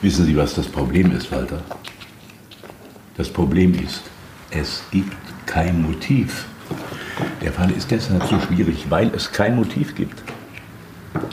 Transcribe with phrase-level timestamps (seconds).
[0.00, 1.60] Wissen Sie, was das Problem ist, Walter?
[3.16, 4.02] Das Problem ist,
[4.50, 6.46] es gibt kein Motiv.
[7.42, 10.22] Der Fall ist deshalb so schwierig, weil es kein Motiv gibt.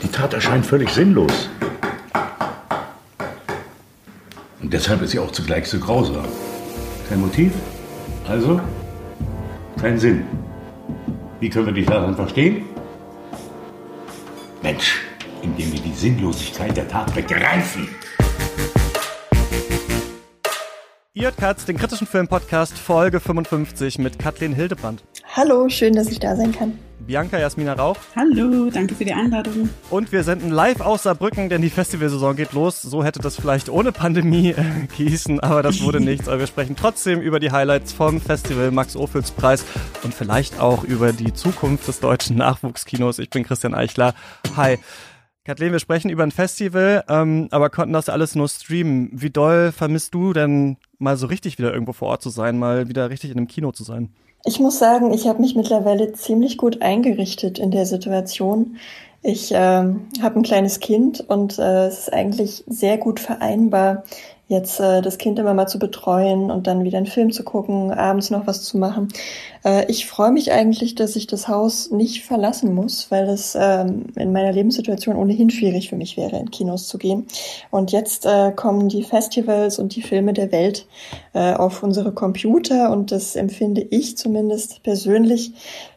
[0.02, 1.48] Die Tat erscheint völlig sinnlos.
[4.60, 6.26] Und deshalb ist sie auch zugleich so grausam.
[7.08, 7.52] Kein Motiv,
[8.28, 8.60] also
[9.80, 10.24] kein Sinn.
[11.38, 12.64] Wie können wir die daran verstehen?
[14.60, 15.02] Mensch,
[15.42, 17.88] indem wir die Sinnlosigkeit der Tat begreifen.
[21.16, 25.02] Ihr hört Katz, den kritischen Film-Podcast Folge 55 mit Kathleen Hildebrand.
[25.34, 26.78] Hallo, schön, dass ich da sein kann.
[27.06, 27.96] Bianca Jasmina Rauch.
[28.14, 29.70] Hallo, danke für die Einladung.
[29.88, 32.82] Und wir senden live aus Saarbrücken, denn die Festivalsaison geht los.
[32.82, 34.62] So hätte das vielleicht ohne Pandemie äh,
[34.94, 36.28] gießen, aber das wurde nichts.
[36.28, 39.64] Aber wir sprechen trotzdem über die Highlights vom Festival Max Ophüls Preis
[40.02, 43.20] und vielleicht auch über die Zukunft des deutschen Nachwuchskinos.
[43.20, 44.14] Ich bin Christian Eichler.
[44.54, 44.78] Hi.
[45.46, 49.10] Kathleen, wir sprechen über ein Festival, ähm, aber konnten das alles nur streamen.
[49.12, 52.88] Wie doll vermisst du denn mal so richtig wieder irgendwo vor Ort zu sein, mal
[52.88, 54.12] wieder richtig in einem Kino zu sein?
[54.44, 58.78] Ich muss sagen, ich habe mich mittlerweile ziemlich gut eingerichtet in der Situation.
[59.22, 64.02] Ich äh, habe ein kleines Kind und äh, es ist eigentlich sehr gut vereinbar,
[64.48, 67.90] jetzt äh, das Kind immer mal zu betreuen und dann wieder einen Film zu gucken,
[67.90, 69.08] abends noch was zu machen.
[69.64, 74.04] Äh, ich freue mich eigentlich, dass ich das Haus nicht verlassen muss, weil das ähm,
[74.14, 77.26] in meiner Lebenssituation ohnehin schwierig für mich wäre, in Kinos zu gehen.
[77.70, 80.86] Und jetzt äh, kommen die Festivals und die Filme der Welt
[81.32, 85.52] äh, auf unsere Computer und das empfinde ich zumindest persönlich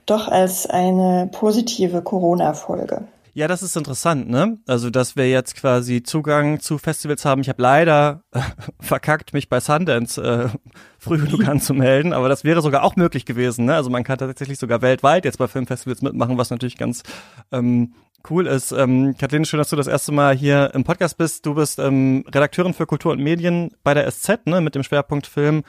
[0.08, 3.03] doch als eine positive Corona-Folge.
[3.40, 4.58] Ja, das ist interessant, ne?
[4.68, 7.40] Also, dass wir jetzt quasi Zugang zu Festivals haben.
[7.40, 8.42] Ich habe leider äh,
[8.82, 10.50] verkackt, mich bei Sundance äh,
[11.00, 13.76] früh genug anzumelden, aber das wäre sogar auch möglich gewesen, ne?
[13.76, 17.04] Also man kann tatsächlich sogar weltweit jetzt bei Filmfestivals mitmachen, was natürlich ganz
[17.54, 17.94] ähm,
[18.30, 18.73] cool ist.
[18.73, 21.45] Ähm, Kathleen, schön, dass du das erste Mal hier im Podcast bist.
[21.45, 24.60] Du bist ähm, Redakteurin für Kultur und Medien bei der SZ, ne?
[24.60, 25.64] Mit dem Schwerpunkt Film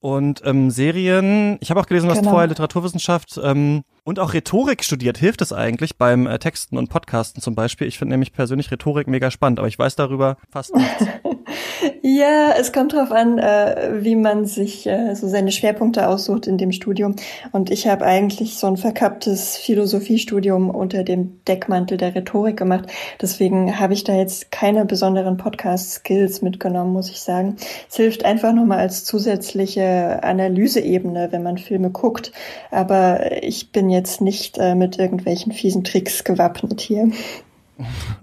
[0.00, 1.56] und ähm, Serien.
[1.60, 2.26] Ich habe auch gelesen, du genau.
[2.26, 5.18] hast vorher Literaturwissenschaft ähm, und auch Rhetorik studiert.
[5.18, 7.88] Hilft es eigentlich beim äh, Texten und Podcasten zum Beispiel?
[7.88, 11.06] Ich finde nämlich persönlich Rhetorik mega spannend, aber ich weiß darüber fast nichts.
[12.02, 16.56] ja, es kommt drauf an, äh, wie man sich äh, so seine Schwerpunkte aussucht in
[16.56, 17.16] dem Studium.
[17.50, 22.86] Und ich habe eigentlich so ein verkapptes Philosophiestudium unter dem Deckmantel der Rhetorik gemacht.
[23.20, 27.56] Deswegen habe ich da jetzt keine besonderen Podcast-Skills mitgenommen, muss ich sagen.
[27.90, 32.30] Es hilft einfach nochmal als zusätzliche Analyseebene, wenn man Filme guckt.
[32.70, 37.10] Aber ich bin jetzt nicht äh, mit irgendwelchen fiesen Tricks gewappnet hier.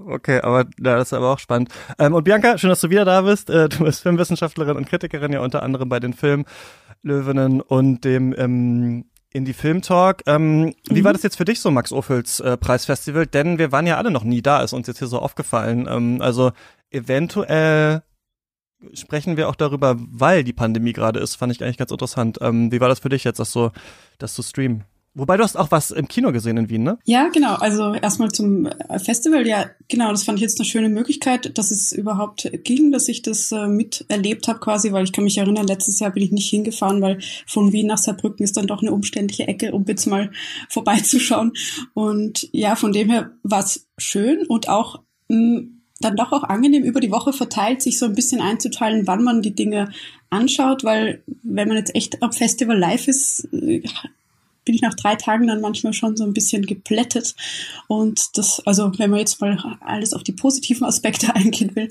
[0.05, 1.69] Okay, aber ja, das ist aber auch spannend.
[1.99, 3.49] Ähm, und Bianca, schön, dass du wieder da bist.
[3.49, 9.05] Äh, du bist Filmwissenschaftlerin und Kritikerin, ja unter anderem bei den Filmlöwinnen und dem ähm,
[9.31, 10.23] Indie Film Talk.
[10.25, 10.73] Ähm, mhm.
[10.89, 13.27] Wie war das jetzt für dich so, Max Ophüls äh, Preisfestival?
[13.27, 15.87] Denn wir waren ja alle noch nie da, ist uns jetzt hier so aufgefallen.
[15.89, 16.51] Ähm, also
[16.89, 18.01] eventuell
[18.93, 22.39] sprechen wir auch darüber, weil die Pandemie gerade ist, fand ich eigentlich ganz interessant.
[22.41, 23.71] Ähm, wie war das für dich jetzt, das so,
[24.17, 24.83] das zu streamen?
[25.15, 26.97] Wobei du hast auch was im Kino gesehen in Wien, ne?
[27.05, 27.53] Ja, genau.
[27.55, 29.47] Also erstmal zum äh, Festival.
[29.47, 30.09] Ja, genau.
[30.09, 33.67] Das fand ich jetzt eine schöne Möglichkeit, dass es überhaupt ging, dass ich das äh,
[33.67, 37.19] miterlebt habe quasi, weil ich kann mich erinnern, letztes Jahr bin ich nicht hingefahren, weil
[37.45, 40.31] von Wien nach Saarbrücken ist dann doch eine umständliche Ecke, um jetzt mal
[40.69, 41.53] vorbeizuschauen.
[41.93, 45.69] Und ja, von dem her war es schön und auch mh, mm,
[45.99, 49.41] dann doch auch angenehm über die Woche verteilt, sich so ein bisschen einzuteilen, wann man
[49.41, 49.89] die Dinge
[50.29, 53.83] anschaut, weil wenn man jetzt echt am Festival live ist, äh,
[54.65, 57.35] bin ich nach drei Tagen dann manchmal schon so ein bisschen geplättet.
[57.87, 61.89] Und das, also wenn man jetzt mal alles auf die positiven Aspekte eingehen will.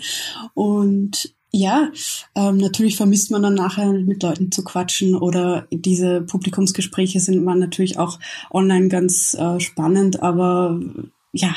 [0.55, 1.91] Und ja,
[2.35, 7.59] ähm, natürlich vermisst man dann nachher mit Leuten zu quatschen oder diese Publikumsgespräche sind man
[7.59, 8.19] natürlich auch
[8.51, 10.81] online ganz äh, spannend, aber
[11.33, 11.55] ja,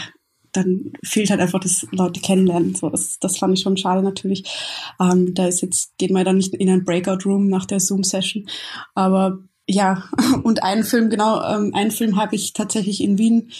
[0.52, 2.76] dann fehlt halt einfach das Leute kennenlernen.
[2.76, 4.44] So, das, das fand ich schon schade natürlich.
[5.00, 8.48] Ähm, da ist jetzt, geht man dann nicht in ein Breakout-Room nach der Zoom-Session.
[8.94, 10.04] Aber ja,
[10.44, 13.52] und einen Film, genau, ähm, einen Film habe ich tatsächlich in Wien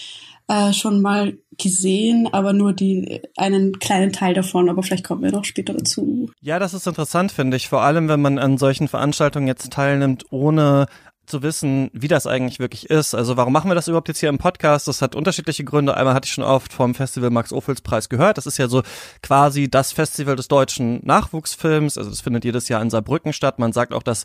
[0.48, 5.32] äh, schon mal gesehen, aber nur die einen kleinen Teil davon, aber vielleicht kommen wir
[5.32, 6.30] noch später dazu.
[6.40, 7.68] Ja, das ist interessant, finde ich.
[7.68, 10.86] Vor allem, wenn man an solchen Veranstaltungen jetzt teilnimmt, ohne
[11.26, 13.14] zu wissen, wie das eigentlich wirklich ist.
[13.14, 14.88] Also warum machen wir das überhaupt jetzt hier im Podcast?
[14.88, 15.96] Das hat unterschiedliche Gründe.
[15.96, 18.38] Einmal hatte ich schon oft vom Festival Max Ophüls Preis gehört.
[18.38, 18.82] Das ist ja so
[19.22, 21.98] quasi das Festival des deutschen Nachwuchsfilms.
[21.98, 23.58] Also das findet jedes Jahr in Saarbrücken statt.
[23.58, 24.24] Man sagt auch, dass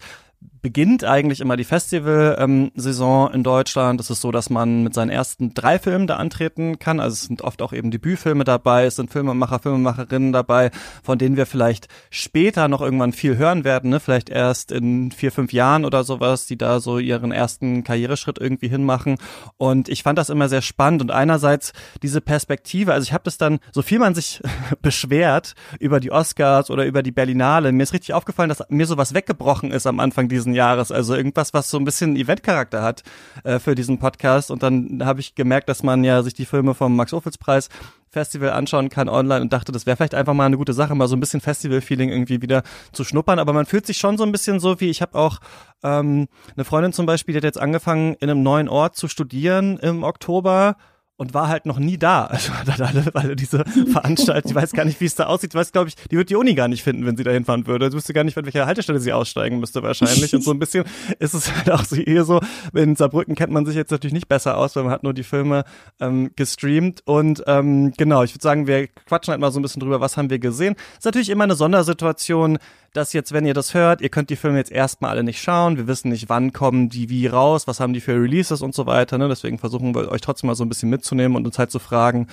[0.61, 3.99] beginnt eigentlich immer die Festival-Saison ähm, in Deutschland.
[3.99, 6.99] Es ist so, dass man mit seinen ersten drei Filmen da antreten kann.
[6.99, 10.69] Also es sind oft auch eben Debütfilme dabei, es sind Filmemacher, Filmemacherinnen dabei,
[11.03, 13.99] von denen wir vielleicht später noch irgendwann viel hören werden, ne?
[13.99, 18.69] vielleicht erst in vier, fünf Jahren oder sowas, die da so ihren ersten Karriereschritt irgendwie
[18.69, 19.17] hinmachen.
[19.57, 21.73] Und ich fand das immer sehr spannend und einerseits
[22.03, 24.41] diese Perspektive, also ich habe das dann, so viel man sich
[24.81, 29.15] beschwert über die Oscars oder über die Berlinale, mir ist richtig aufgefallen, dass mir sowas
[29.15, 30.91] weggebrochen ist am Anfang diesen Jahres.
[30.91, 33.03] Also irgendwas, was so ein bisschen Eventcharakter hat
[33.43, 34.51] äh, für diesen Podcast.
[34.51, 37.69] Und dann habe ich gemerkt, dass man ja sich die Filme vom Max-Ophüls-Preis
[38.09, 41.07] Festival anschauen kann online und dachte, das wäre vielleicht einfach mal eine gute Sache, mal
[41.07, 43.39] so ein bisschen Festival-Feeling irgendwie wieder zu schnuppern.
[43.39, 45.39] Aber man fühlt sich schon so ein bisschen so wie, ich habe auch
[45.83, 49.77] ähm, eine Freundin zum Beispiel, die hat jetzt angefangen, in einem neuen Ort zu studieren
[49.77, 50.75] im Oktober
[51.21, 52.25] und war halt noch nie da.
[52.25, 55.51] Also hat alle, alle diese Veranstaltung, ich weiß gar nicht, wie es da aussieht.
[55.53, 57.67] Ich weiß, glaube ich, die wird die Uni gar nicht finden, wenn sie da hinfahren
[57.67, 57.91] würde.
[57.91, 60.33] Du wüsste gar nicht, von welcher Haltestelle sie aussteigen müsste wahrscheinlich.
[60.33, 60.83] Und so ein bisschen
[61.19, 62.41] ist es halt auch so hier so,
[62.73, 65.21] in Saarbrücken kennt man sich jetzt natürlich nicht besser aus, weil man hat nur die
[65.21, 65.63] Filme
[65.99, 67.03] ähm, gestreamt.
[67.05, 70.17] Und ähm, genau, ich würde sagen, wir quatschen halt mal so ein bisschen drüber, was
[70.17, 70.75] haben wir gesehen.
[70.97, 72.57] Ist natürlich immer eine Sondersituation,
[72.93, 75.77] dass jetzt, wenn ihr das hört, ihr könnt die Filme jetzt erstmal alle nicht schauen.
[75.77, 78.85] Wir wissen nicht, wann kommen die wie raus, was haben die für Releases und so
[78.85, 79.17] weiter.
[79.17, 79.29] Ne?
[79.29, 82.27] Deswegen versuchen wir euch trotzdem mal so ein bisschen mitzunehmen und uns halt zu fragen,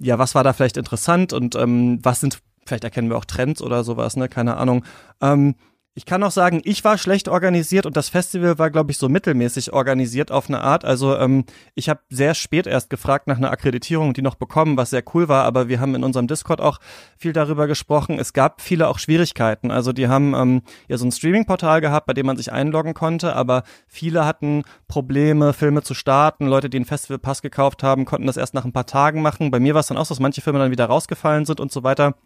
[0.00, 3.62] ja, was war da vielleicht interessant und ähm, was sind, vielleicht erkennen wir auch Trends
[3.62, 4.28] oder sowas, ne?
[4.28, 4.84] Keine Ahnung.
[5.20, 5.56] Ähm,
[5.96, 9.08] ich kann auch sagen, ich war schlecht organisiert und das Festival war, glaube ich, so
[9.08, 10.84] mittelmäßig organisiert auf eine Art.
[10.84, 14.90] Also ähm, ich habe sehr spät erst gefragt nach einer Akkreditierung, die noch bekommen, was
[14.90, 15.44] sehr cool war.
[15.44, 16.80] Aber wir haben in unserem Discord auch
[17.16, 18.18] viel darüber gesprochen.
[18.18, 19.70] Es gab viele auch Schwierigkeiten.
[19.70, 23.34] Also die haben ähm, ja so ein Streaming-Portal gehabt, bei dem man sich einloggen konnte,
[23.34, 26.46] aber viele hatten Probleme, Filme zu starten.
[26.46, 29.50] Leute, die einen Festivalpass gekauft haben, konnten das erst nach ein paar Tagen machen.
[29.50, 31.72] Bei mir war es dann auch so, dass manche Filme dann wieder rausgefallen sind und
[31.72, 32.16] so weiter.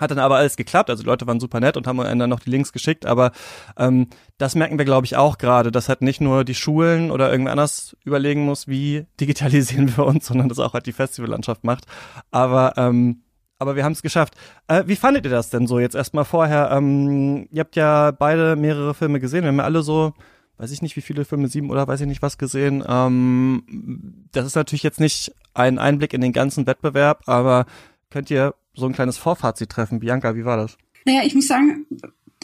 [0.00, 2.50] Hat dann aber alles geklappt, also Leute waren super nett und haben dann noch die
[2.50, 3.32] Links geschickt, aber
[3.76, 4.08] ähm,
[4.38, 7.52] das merken wir, glaube ich, auch gerade, dass halt nicht nur die Schulen oder irgendwer
[7.52, 11.84] anders überlegen muss, wie digitalisieren wir uns, sondern das auch halt die Festivallandschaft macht.
[12.30, 13.22] Aber ähm,
[13.58, 14.34] aber wir haben es geschafft.
[14.68, 16.70] Äh, wie fandet ihr das denn so jetzt erstmal vorher?
[16.70, 20.14] Ähm, ihr habt ja beide mehrere Filme gesehen, wir haben ja alle so,
[20.58, 22.84] weiß ich nicht, wie viele Filme, sieben oder weiß ich nicht was gesehen.
[22.86, 27.66] Ähm, das ist natürlich jetzt nicht ein Einblick in den ganzen Wettbewerb, aber
[28.10, 30.00] könnt ihr so ein kleines Vorfazit treffen.
[30.00, 30.78] Bianca, wie war das?
[31.04, 31.86] Naja, ich muss sagen,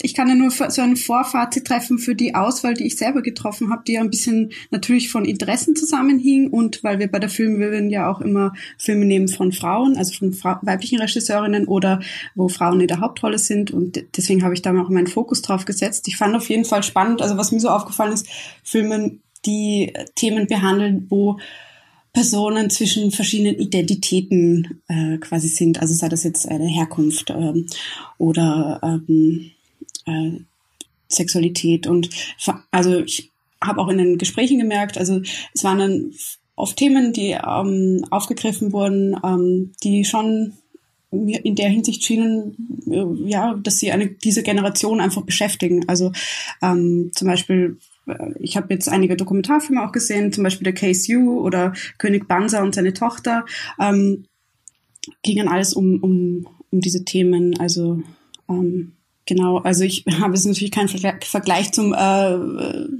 [0.02, 3.70] ich kann ja nur so ein Vorfazit treffen für die Auswahl, die ich selber getroffen
[3.70, 7.90] habe, die ja ein bisschen natürlich von Interessen zusammenhing und weil wir bei der Filmwirren
[7.90, 12.00] ja auch immer Filme nehmen von Frauen, also von Fra weiblichen Regisseurinnen oder
[12.34, 15.64] wo Frauen in der Hauptrolle sind und deswegen habe ich da auch meinen Fokus drauf
[15.64, 16.08] gesetzt.
[16.08, 18.26] Ich fand auf jeden Fall spannend, also was mir so aufgefallen ist,
[18.64, 21.38] Filme, die Themen behandeln, wo
[22.14, 25.80] Personen zwischen verschiedenen Identitäten äh, quasi sind.
[25.80, 27.66] Also sei das jetzt eine Herkunft ähm,
[28.18, 29.50] oder ähm,
[30.06, 30.38] äh,
[31.08, 31.88] Sexualität.
[31.88, 32.08] Und
[32.70, 33.30] also ich
[33.60, 35.20] habe auch in den Gesprächen gemerkt, also
[35.52, 36.14] es waren dann
[36.54, 40.54] oft Themen, die ähm, aufgegriffen wurden, ähm, die schon
[41.10, 45.88] in der Hinsicht schienen, äh, ja, dass sie eine diese Generation einfach beschäftigen.
[45.88, 46.12] Also
[46.62, 47.78] ähm, zum Beispiel
[48.38, 52.62] ich habe jetzt einige Dokumentarfilme auch gesehen, zum Beispiel der Case You oder König Banza
[52.62, 53.44] und seine Tochter,
[53.80, 54.26] ähm,
[55.22, 57.58] gingen alles um, um, um diese Themen.
[57.58, 58.02] Also
[58.48, 58.92] ähm,
[59.26, 62.38] genau, also ich habe jetzt natürlich keinen Vergleich zum, äh,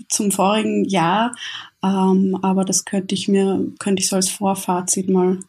[0.08, 1.34] zum vorigen Jahr,
[1.82, 5.40] ähm, aber das könnte ich mir, könnte ich so als Vorfazit mal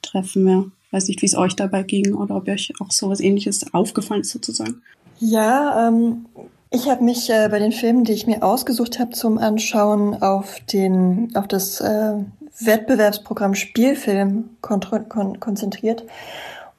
[0.00, 0.48] treffen.
[0.48, 0.64] Ja.
[0.90, 4.30] Weiß nicht, wie es euch dabei ging oder ob euch auch sowas ähnliches aufgefallen ist
[4.30, 4.82] sozusagen.
[5.20, 6.26] Ja, ähm,
[6.72, 10.58] ich habe mich äh, bei den Filmen, die ich mir ausgesucht habe zum Anschauen, auf
[10.72, 12.14] den auf das äh,
[12.58, 16.04] Wettbewerbsprogramm Spielfilm kon kon konzentriert.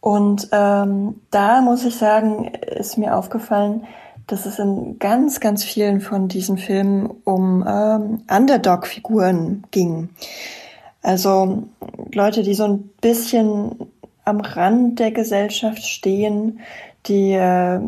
[0.02, 3.86] Und ähm, da muss ich sagen, ist mir aufgefallen,
[4.28, 10.10] dass es in ganz, ganz vielen von diesen Filmen um ähm, Underdog-Figuren ging.
[11.02, 11.64] Also
[12.14, 13.76] Leute, die so ein bisschen
[14.26, 16.60] am Rand der Gesellschaft stehen,
[17.06, 17.80] die äh,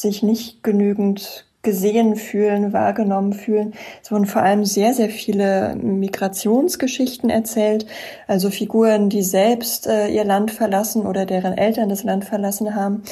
[0.00, 3.74] sich nicht genügend gesehen fühlen, wahrgenommen fühlen.
[4.02, 7.84] Es wurden vor allem sehr, sehr viele Migrationsgeschichten erzählt,
[8.28, 13.02] also Figuren, die selbst äh, ihr Land verlassen oder deren Eltern das Land verlassen haben,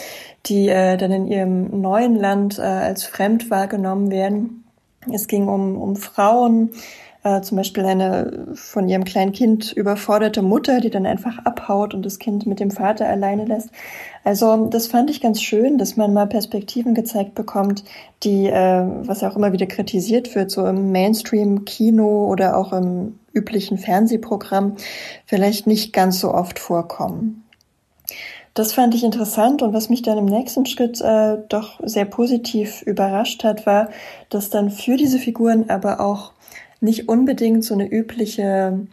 [0.46, 4.64] die äh, dann in ihrem neuen Land äh, als fremd wahrgenommen werden.
[5.12, 6.70] Es ging um, um Frauen,
[7.26, 12.06] äh, zum Beispiel eine von ihrem kleinen Kind überforderte Mutter, die dann einfach abhaut und
[12.06, 13.70] das Kind mit dem Vater alleine lässt.
[14.22, 17.82] Also das fand ich ganz schön, dass man mal Perspektiven gezeigt bekommt,
[18.22, 23.76] die, äh, was auch immer wieder kritisiert wird, so im Mainstream-Kino oder auch im üblichen
[23.76, 24.76] Fernsehprogramm,
[25.24, 27.42] vielleicht nicht ganz so oft vorkommen.
[28.54, 32.80] Das fand ich interessant und was mich dann im nächsten Schritt äh, doch sehr positiv
[32.82, 33.90] überrascht hat, war,
[34.30, 36.32] dass dann für diese Figuren aber auch
[36.80, 38.86] nicht unbedingt so eine übliche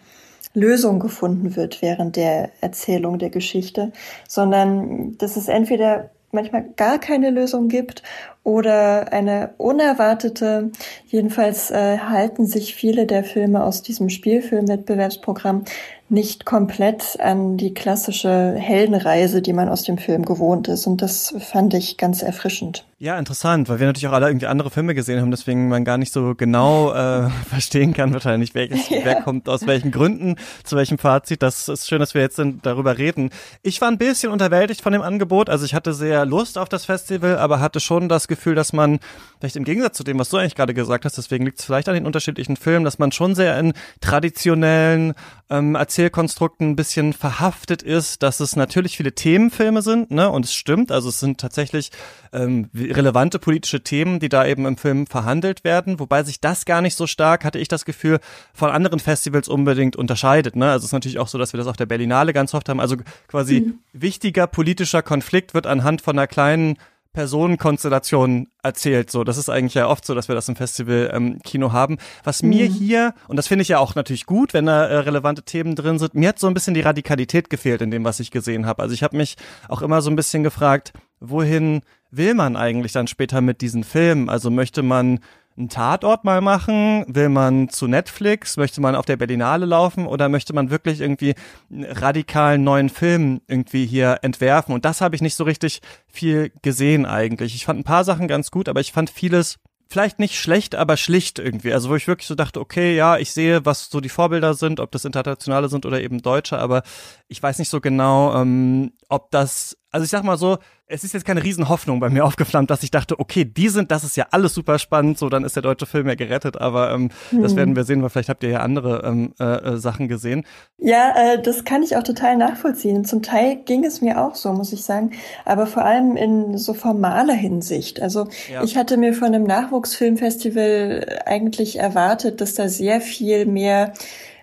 [0.54, 3.92] Lösung gefunden wird während der Erzählung der Geschichte,
[4.28, 8.04] sondern dass es entweder manchmal gar keine Lösung gibt
[8.44, 10.72] oder eine unerwartete.
[11.08, 15.64] Jedenfalls äh, halten sich viele der Filme aus diesem Spielfilmwettbewerbsprogramm
[16.10, 20.88] nicht komplett an die klassische Heldenreise, die man aus dem Film gewohnt ist.
[20.88, 22.86] Und das fand ich ganz erfrischend.
[23.04, 25.98] Ja, interessant, weil wir natürlich auch alle irgendwie andere Filme gesehen haben, deswegen man gar
[25.98, 29.00] nicht so genau äh, verstehen kann wahrscheinlich, welches, ja.
[29.04, 31.42] wer kommt aus welchen Gründen, zu welchem Fazit.
[31.42, 33.32] Das ist schön, dass wir jetzt darüber reden.
[33.62, 35.50] Ich war ein bisschen unterwältigt von dem Angebot.
[35.50, 39.00] Also ich hatte sehr Lust auf das Festival, aber hatte schon das Gefühl, dass man,
[39.42, 41.90] vielleicht im Gegensatz zu dem, was du eigentlich gerade gesagt hast, deswegen liegt es vielleicht
[41.90, 45.14] an den unterschiedlichen Filmen, dass man schon sehr in traditionellen
[45.50, 50.30] ähm, Erzählkonstrukten ein bisschen verhaftet ist, dass es natürlich viele Themenfilme sind, ne?
[50.30, 51.92] Und es stimmt, also es sind tatsächlich
[52.32, 56.82] ähm, relevante politische Themen, die da eben im Film verhandelt werden, wobei sich das gar
[56.82, 58.20] nicht so stark, hatte ich das Gefühl,
[58.54, 60.56] von anderen Festivals unbedingt unterscheidet.
[60.56, 60.72] Ne?
[60.72, 62.80] Also es ist natürlich auch so, dass wir das auf der Berlinale ganz oft haben.
[62.80, 62.98] Also
[63.28, 63.80] quasi mhm.
[63.94, 66.78] wichtiger politischer Konflikt wird anhand von einer kleinen
[67.14, 69.12] Personenkonstellation erzählt.
[69.12, 71.98] So, das ist eigentlich ja oft so, dass wir das im Festival ähm, Kino haben.
[72.24, 72.50] Was mhm.
[72.50, 75.76] mir hier und das finde ich ja auch natürlich gut, wenn da äh, relevante Themen
[75.76, 76.16] drin sind.
[76.16, 78.82] Mir hat so ein bisschen die Radikalität gefehlt in dem, was ich gesehen habe.
[78.82, 79.36] Also ich habe mich
[79.70, 80.92] auch immer so ein bisschen gefragt,
[81.24, 84.30] wohin will man eigentlich dann später mit diesen Filmen?
[84.30, 85.20] Also möchte man
[85.58, 87.06] einen Tatort mal machen?
[87.08, 88.58] Will man zu Netflix?
[88.58, 90.06] Möchte man auf der Berlinale laufen?
[90.08, 91.36] Oder möchte man wirklich irgendwie
[91.72, 94.74] einen radikalen neuen Film irgendwie hier entwerfen?
[94.74, 97.56] Und das habe ich nicht so richtig viel gesehen eigentlich.
[97.56, 99.60] Ich fand ein paar Sachen ganz gut, aber ich fand vieles
[99.94, 101.72] vielleicht nicht schlecht, aber schlicht irgendwie.
[101.72, 104.80] Also wo ich wirklich so dachte, okay, ja, ich sehe, was so die Vorbilder sind,
[104.80, 106.82] ob das internationale sind oder eben deutsche, aber
[107.28, 111.14] ich weiß nicht so genau, ähm, ob das, also ich sag mal so, es ist
[111.14, 114.28] jetzt keine Riesenhoffnung bei mir aufgeflammt, dass ich dachte, okay, die sind, das ist ja
[114.32, 117.42] alles super spannend, so dann ist der deutsche Film ja gerettet, aber ähm, hm.
[117.42, 120.46] das werden wir sehen, weil vielleicht habt ihr ja andere ähm, äh, äh, Sachen gesehen.
[120.78, 123.06] Ja, äh, das kann ich auch total nachvollziehen.
[123.06, 125.12] Zum Teil ging es mir auch so, muss ich sagen,
[125.46, 128.02] aber vor allem in so formaler Hinsicht.
[128.02, 128.64] Also ja.
[128.64, 133.94] ich hatte mir von einem Nachwuchsfilmfestival eigentlich erwartet, dass da sehr viel mehr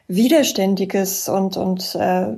[0.08, 2.34] Widerständiges und, und äh,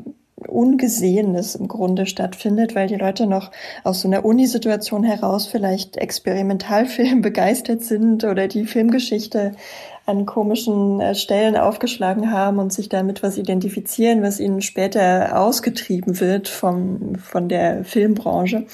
[0.46, 3.50] Ungesehenes im Grunde stattfindet, weil die Leute noch
[3.84, 9.52] aus so einer Unisituation heraus vielleicht Experimentalfilm begeistert sind oder die Filmgeschichte
[10.04, 16.18] an komischen äh, Stellen aufgeschlagen haben und sich damit was identifizieren, was ihnen später ausgetrieben
[16.18, 18.66] wird vom, von der Filmbranche.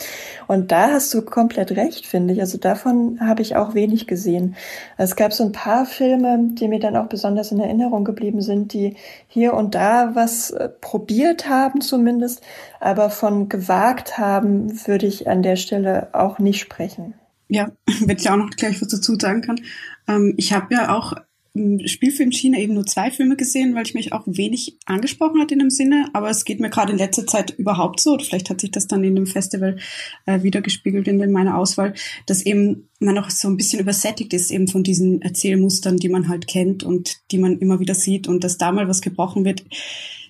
[0.46, 2.40] Und da hast du komplett recht, finde ich.
[2.40, 4.56] Also davon habe ich auch wenig gesehen.
[4.96, 8.72] Es gab so ein paar Filme, die mir dann auch besonders in Erinnerung geblieben sind,
[8.72, 12.42] die hier und da was äh, probiert haben zumindest,
[12.80, 17.14] aber von gewagt haben, würde ich an der Stelle auch nicht sprechen.
[17.48, 17.70] Ja,
[18.04, 19.60] wenn ich auch noch gleich was dazu sagen kann.
[20.08, 21.14] Ähm, ich habe ja auch
[21.58, 25.50] im Spielfilm China eben nur zwei Filme gesehen, weil ich mich auch wenig angesprochen hat
[25.50, 26.08] in dem Sinne.
[26.12, 28.86] Aber es geht mir gerade in letzter Zeit überhaupt so, oder vielleicht hat sich das
[28.86, 29.78] dann in dem Festival
[30.26, 31.94] äh, wiedergespiegelt in, in meiner Auswahl,
[32.26, 36.28] dass eben man auch so ein bisschen übersättigt ist eben von diesen Erzählmustern, die man
[36.28, 39.64] halt kennt und die man immer wieder sieht und dass da mal was gebrochen wird,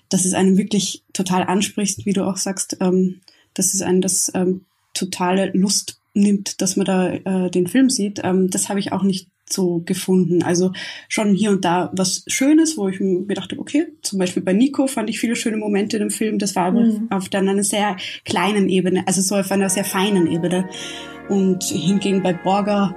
[0.09, 3.21] dass es einen wirklich total anspricht, wie du auch sagst, ähm,
[3.53, 8.21] dass es einen das ähm, totale Lust nimmt, dass man da äh, den Film sieht.
[8.23, 10.43] Ähm, das habe ich auch nicht so gefunden.
[10.43, 10.71] Also
[11.07, 14.87] schon hier und da was Schönes, wo ich mir dachte, okay, zum Beispiel bei Nico
[14.87, 16.39] fand ich viele schöne Momente in dem Film.
[16.39, 17.07] Das war aber mhm.
[17.09, 20.69] auf dann einer sehr kleinen Ebene, also so auf einer sehr feinen Ebene.
[21.29, 22.95] Und hingegen bei Borger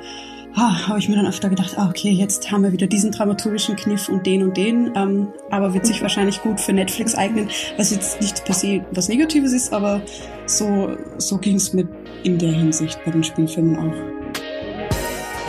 [0.54, 3.76] ah, habe ich mir dann öfter gedacht, ah, okay, jetzt haben wir wieder diesen dramaturgischen
[3.76, 7.90] Kniff und den und den, ähm, aber wird sich wahrscheinlich gut für Netflix eignen, was
[7.90, 10.02] jetzt nicht per se was Negatives ist, aber
[10.46, 11.88] so, so ging es mir
[12.22, 14.21] in der Hinsicht bei den Spielfilmen auch.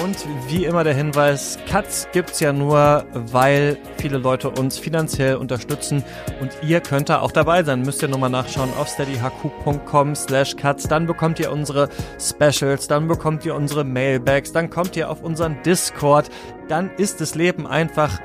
[0.03, 0.17] Und
[0.50, 6.03] wie immer der Hinweis, Cuts gibt's ja nur, weil viele Leute uns finanziell unterstützen
[6.41, 7.83] und ihr könnt da auch dabei sein.
[7.83, 10.89] Müsst ihr nur mal nachschauen auf steadyhq.com slash cuts.
[10.89, 11.88] Dann bekommt ihr unsere
[12.19, 16.29] Specials, dann bekommt ihr unsere Mailbags, dann kommt ihr auf unseren Discord.
[16.67, 18.19] Dann ist das Leben einfach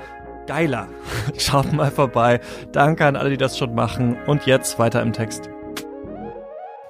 [0.48, 0.88] geiler.
[1.38, 2.40] Schaut mal vorbei.
[2.72, 4.16] Danke an alle, die das schon machen.
[4.26, 5.48] Und jetzt weiter im Text.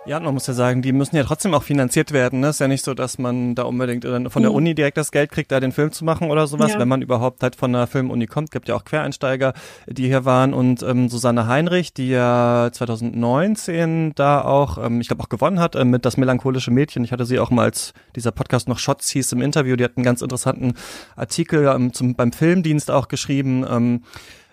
[0.09, 2.41] Ja, man muss ja sagen, die müssen ja trotzdem auch finanziert werden.
[2.41, 2.49] Ne?
[2.49, 4.57] Ist ja nicht so, dass man da unbedingt von der mhm.
[4.57, 6.73] Uni direkt das Geld kriegt, da den Film zu machen oder sowas.
[6.73, 6.79] Ja.
[6.79, 9.53] Wenn man überhaupt halt von der Filmuni kommt, gibt ja auch Quereinsteiger,
[9.87, 10.55] die hier waren.
[10.55, 15.75] Und ähm, Susanne Heinrich, die ja 2019 da auch, ähm, ich glaube auch gewonnen hat
[15.75, 17.05] äh, mit Das melancholische Mädchen.
[17.05, 19.77] Ich hatte sie auch mal, als dieser Podcast noch Shots hieß im Interview.
[19.77, 20.73] Die hat einen ganz interessanten
[21.17, 23.67] Artikel ähm, zum, beim Filmdienst auch geschrieben.
[23.69, 24.01] Ähm,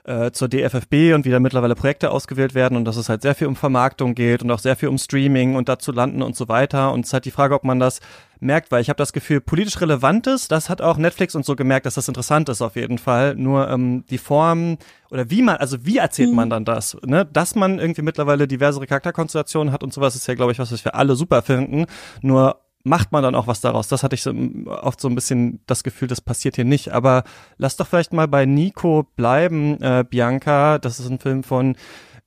[0.05, 3.35] äh, zur DFFB und wie da mittlerweile Projekte ausgewählt werden und dass es halt sehr
[3.35, 6.47] viel um Vermarktung geht und auch sehr viel um Streaming und dazu landen und so
[6.47, 6.91] weiter.
[6.93, 8.01] Und es ist halt die Frage, ob man das
[8.39, 11.85] merkt, weil ich habe das Gefühl, politisch relevantes, das hat auch Netflix und so gemerkt,
[11.85, 13.35] dass das interessant ist auf jeden Fall.
[13.35, 14.77] Nur ähm, die Form
[15.09, 16.35] oder wie man, also wie erzählt mhm.
[16.35, 16.97] man dann das?
[17.03, 17.25] Ne?
[17.25, 20.85] Dass man irgendwie mittlerweile diversere Charakterkonstellationen hat und sowas, ist ja, glaube ich, was, was
[20.85, 21.85] wir alle super finden.
[22.21, 23.87] Nur macht man dann auch was daraus.
[23.87, 24.33] Das hatte ich so,
[24.67, 26.93] oft so ein bisschen das Gefühl, das passiert hier nicht.
[26.93, 27.23] Aber
[27.57, 30.77] lass doch vielleicht mal bei Nico bleiben, äh, Bianca.
[30.77, 31.75] Das ist ein Film von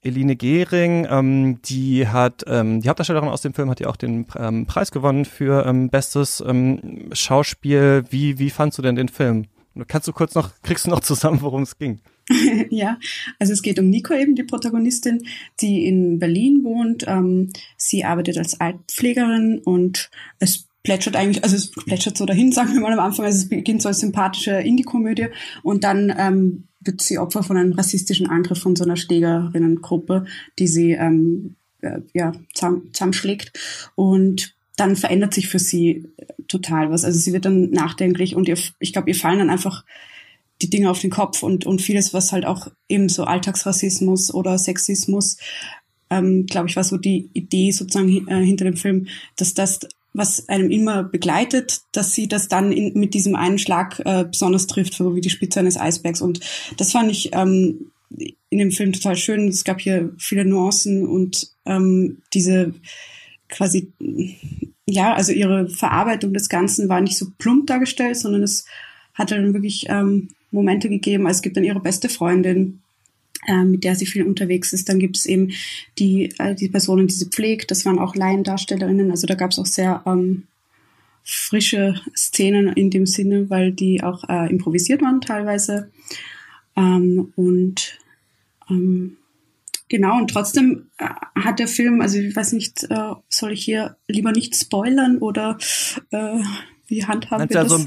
[0.02, 4.26] Eline Gehring, ähm, die hat, ähm, die Hauptdarstellerin aus dem Film hat ja auch den
[4.36, 8.04] ähm, Preis gewonnen für ähm, bestes ähm, Schauspiel.
[8.10, 9.46] Wie, wie fandst du denn den Film?
[9.86, 12.00] Kannst du kurz noch, kriegst du noch zusammen, worum es ging?
[12.70, 12.98] ja,
[13.38, 15.26] also es geht um Nico eben, die Protagonistin,
[15.60, 17.04] die in Berlin wohnt.
[17.06, 22.74] Ähm, sie arbeitet als Altpflegerin und es plätschert eigentlich, also es plätschert so dahin, sagen
[22.74, 23.24] wir mal am Anfang.
[23.24, 25.28] Also es beginnt so als sympathische Indie-Komödie
[25.62, 30.24] und dann ähm, wird sie Opfer von einem rassistischen Angriff von so einer Schlägerinnengruppe,
[30.58, 33.52] die sie ähm, äh, ja, zusammenschlägt.
[33.94, 36.08] Und dann verändert sich für sie
[36.46, 37.04] total was.
[37.04, 39.84] Also sie wird dann nachdenklich und ihr, ich glaube, ihr fallen dann einfach
[40.62, 44.58] die Dinge auf den Kopf und, und vieles, was halt auch eben so Alltagsrassismus oder
[44.58, 45.36] Sexismus,
[46.10, 49.80] ähm, glaube ich, war so die Idee sozusagen äh, hinter dem Film, dass das
[50.14, 54.66] was einem immer begleitet, dass sie das dann in, mit diesem einen Schlag äh, besonders
[54.66, 56.22] trifft, so wie die Spitze eines Eisbergs.
[56.22, 56.40] Und
[56.76, 57.92] das fand ich ähm,
[58.50, 59.48] in dem Film total schön.
[59.48, 62.74] Es gab hier viele Nuancen und ähm, diese
[63.48, 63.92] quasi,
[64.86, 68.64] ja, also ihre Verarbeitung des Ganzen war nicht so plump dargestellt, sondern es
[69.14, 71.26] hatte dann wirklich ähm, Momente gegeben.
[71.26, 72.80] Also es gibt dann ihre beste Freundin,
[73.46, 74.88] äh, mit der sie viel unterwegs ist.
[74.88, 75.52] Dann gibt es eben
[75.98, 77.70] die, äh, die Personen, die sie pflegt.
[77.70, 79.10] Das waren auch Laiendarstellerinnen.
[79.10, 80.44] Also da gab es auch sehr ähm,
[81.22, 85.90] frische Szenen in dem Sinne, weil die auch äh, improvisiert waren teilweise.
[86.76, 87.98] Ähm, und
[88.70, 89.16] ähm,
[89.88, 92.88] genau, und trotzdem äh, hat der Film, also ich weiß nicht,
[93.28, 95.58] soll ich hier lieber nicht spoilern oder
[96.88, 97.70] wie handhaben wir das?
[97.70, 97.78] So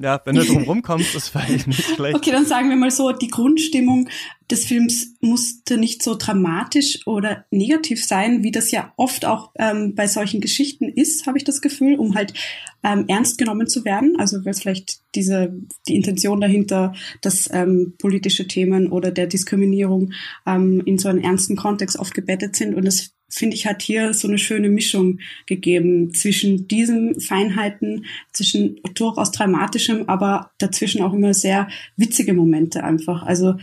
[0.00, 2.16] ja, wenn du drum rumkommst, ist vielleicht nicht schlecht.
[2.16, 4.08] Okay, dann sagen wir mal so, die Grundstimmung
[4.50, 9.94] des Films musste nicht so dramatisch oder negativ sein, wie das ja oft auch ähm,
[9.94, 12.34] bei solchen Geschichten ist, habe ich das Gefühl, um halt
[12.82, 14.16] ähm, ernst genommen zu werden.
[14.18, 15.54] Also weil vielleicht diese
[15.86, 20.12] die Intention dahinter, dass ähm, politische Themen oder der Diskriminierung
[20.46, 24.12] ähm, in so einen ernsten Kontext oft gebettet sind und das finde ich, hat hier
[24.12, 31.32] so eine schöne Mischung gegeben zwischen diesen Feinheiten, zwischen durchaus dramatischem, aber dazwischen auch immer
[31.32, 33.22] sehr witzige Momente einfach.
[33.22, 33.54] Also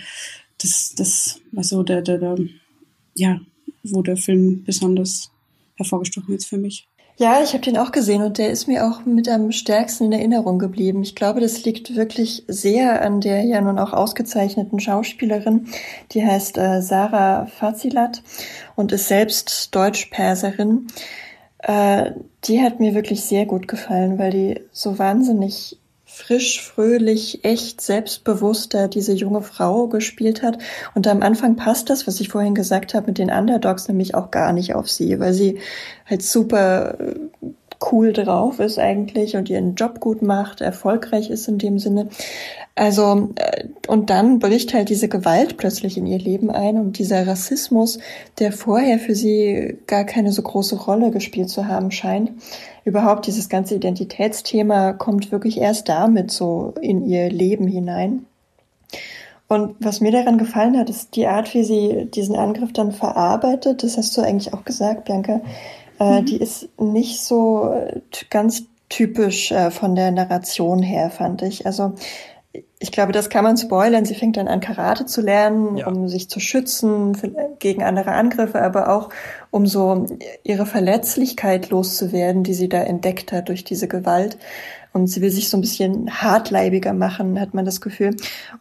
[0.58, 2.38] das, das war so der, der, der
[3.14, 3.40] ja,
[3.84, 5.32] wo der Film besonders
[5.76, 6.88] hervorgestochen ist für mich.
[7.20, 10.12] Ja, ich habe den auch gesehen und der ist mir auch mit am stärksten in
[10.12, 11.02] Erinnerung geblieben.
[11.02, 15.68] Ich glaube, das liegt wirklich sehr an der ja nun auch ausgezeichneten Schauspielerin,
[16.12, 18.22] die heißt äh, Sarah Fazilat
[18.76, 20.86] und ist selbst Deutsch-Perserin.
[21.58, 22.12] Äh,
[22.44, 25.80] die hat mir wirklich sehr gut gefallen, weil die so wahnsinnig
[26.18, 30.58] frisch, fröhlich, echt selbstbewusster diese junge Frau gespielt hat.
[30.96, 34.32] Und am Anfang passt das, was ich vorhin gesagt habe, mit den Underdogs nämlich auch
[34.32, 35.60] gar nicht auf sie, weil sie
[36.06, 37.16] halt super äh,
[37.92, 42.10] cool drauf ist eigentlich und ihren Job gut macht, erfolgreich ist in dem Sinne.
[42.76, 47.26] Also, äh, und dann bricht halt diese Gewalt plötzlich in ihr Leben ein und dieser
[47.26, 48.00] Rassismus,
[48.40, 52.32] der vorher für sie gar keine so große Rolle gespielt zu haben scheint.
[52.84, 58.26] Überhaupt dieses ganze Identitätsthema kommt wirklich erst damit so in ihr Leben hinein.
[59.48, 63.82] Und was mir daran gefallen hat, ist die Art, wie sie diesen Angriff dann verarbeitet.
[63.82, 65.42] Das hast du eigentlich auch gesagt, Bianca.
[66.00, 66.26] Äh, mhm.
[66.26, 67.74] Die ist nicht so
[68.30, 71.66] ganz typisch äh, von der Narration her, fand ich.
[71.66, 71.94] Also
[72.80, 74.06] ich glaube, das kann man spoilern.
[74.06, 75.88] Sie fängt dann an, Karate zu lernen, ja.
[75.88, 79.10] um sich zu schützen für, gegen andere Angriffe, aber auch
[79.52, 80.06] um so
[80.44, 84.38] ihre Verletzlichkeit loszuwerden, die sie da entdeckt hat durch diese Gewalt.
[84.98, 88.16] Und sie will sich so ein bisschen hartleibiger machen, hat man das Gefühl.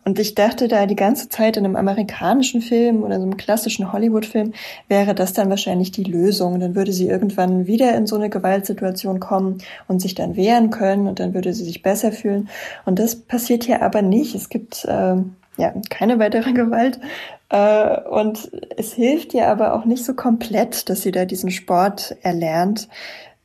[0.04, 3.92] Und ich dachte da die ganze Zeit in einem amerikanischen Film oder so einem klassischen
[3.92, 4.52] Hollywood-Film
[4.88, 6.60] wäre das dann wahrscheinlich die Lösung.
[6.60, 11.08] Dann würde sie irgendwann wieder in so eine Gewaltsituation kommen und sich dann wehren können
[11.08, 12.48] und dann würde sie sich besser fühlen.
[12.84, 14.34] Und das passiert hier aber nicht.
[14.34, 15.16] Es gibt äh,
[15.56, 17.00] ja keine weitere Gewalt.
[17.48, 22.16] Äh, und es hilft ihr aber auch nicht so komplett, dass sie da diesen Sport
[22.22, 22.88] erlernt.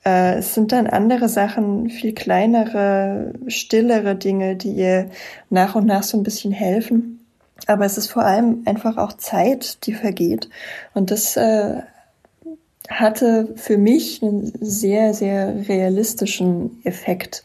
[0.06, 5.10] Äh, es sind dann andere Sachen, viel kleinere, stillere Dinge, die ihr
[5.50, 7.20] nach und nach so ein bisschen helfen.
[7.68, 10.50] Aber es ist vor allem einfach auch Zeit, die vergeht.
[10.94, 11.82] Und das äh,
[12.90, 17.44] hatte für mich einen sehr, sehr realistischen Effekt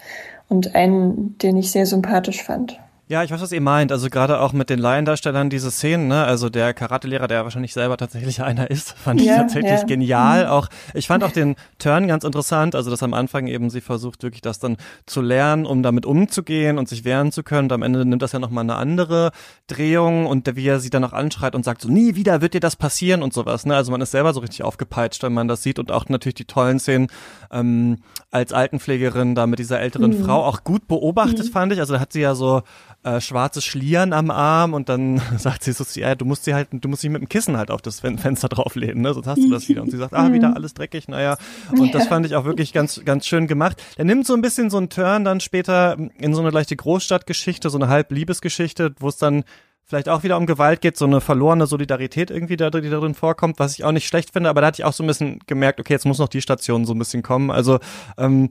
[0.48, 2.78] und einen, den ich sehr sympathisch fand.
[3.08, 3.92] Ja, ich weiß, was ihr meint.
[3.92, 6.24] Also gerade auch mit den Laiendarstellern diese Szenen, ne?
[6.24, 9.84] Also der Karatelehrer, der wahrscheinlich selber tatsächlich einer ist, fand ich tatsächlich ja.
[9.84, 10.44] genial.
[10.44, 10.50] Mhm.
[10.50, 12.74] Auch ich fand auch den Turn ganz interessant.
[12.74, 16.78] Also dass am Anfang eben sie versucht wirklich das dann zu lernen, um damit umzugehen
[16.78, 17.66] und sich wehren zu können.
[17.66, 19.30] Und am Ende nimmt das ja nochmal eine andere
[19.68, 22.60] Drehung und wie er sie dann auch anschreit und sagt so, nie wieder wird dir
[22.60, 23.66] das passieren und sowas.
[23.66, 23.76] Ne?
[23.76, 26.44] Also man ist selber so richtig aufgepeitscht, wenn man das sieht und auch natürlich die
[26.44, 27.06] tollen Szenen
[27.52, 27.98] ähm,
[28.32, 30.24] als Altenpflegerin da mit dieser älteren mhm.
[30.24, 31.52] Frau auch gut beobachtet, mhm.
[31.52, 31.78] fand ich.
[31.78, 32.62] Also da hat sie ja so
[33.06, 36.68] äh, schwarzes Schlieren am Arm und dann sagt sie so, ja, du musst sie halt,
[36.72, 39.14] du musst sie mit dem Kissen halt auf das Fenster drauflehnen, ne?
[39.14, 39.82] sonst hast du das wieder.
[39.82, 41.38] Und sie sagt, ah, wieder alles dreckig, naja.
[41.70, 43.80] Und das fand ich auch wirklich ganz, ganz schön gemacht.
[43.96, 47.70] Der nimmt so ein bisschen so einen Turn dann später in so eine leichte Großstadtgeschichte,
[47.70, 49.44] so eine Halbliebesgeschichte, wo es dann
[49.84, 53.60] vielleicht auch wieder um Gewalt geht, so eine verlorene Solidarität irgendwie, da, die darin vorkommt,
[53.60, 55.78] was ich auch nicht schlecht finde, aber da hatte ich auch so ein bisschen gemerkt,
[55.78, 57.52] okay, jetzt muss noch die Station so ein bisschen kommen.
[57.52, 57.78] Also
[58.18, 58.50] ähm,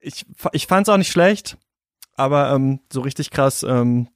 [0.00, 1.56] ich, ich fand es auch nicht schlecht,
[2.16, 4.08] aber ähm, so richtig krass ähm,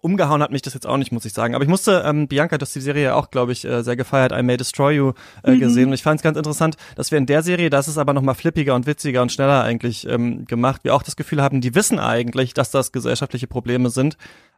[0.00, 1.54] umgehauen hat mich das jetzt auch nicht, muss ich sagen.
[1.54, 4.32] Aber ich musste, ähm, Bianca, du hast die Serie auch, glaube ich, äh, sehr gefeiert,
[4.32, 5.60] I May Destroy You äh, mhm.
[5.60, 5.88] gesehen.
[5.88, 8.22] Und ich fand es ganz interessant, dass wir in der Serie, das ist aber noch
[8.22, 11.74] mal flippiger und witziger und schneller eigentlich ähm, gemacht, wir auch das Gefühl haben, die
[11.74, 14.16] wissen eigentlich, dass das gesellschaftliche Probleme sind,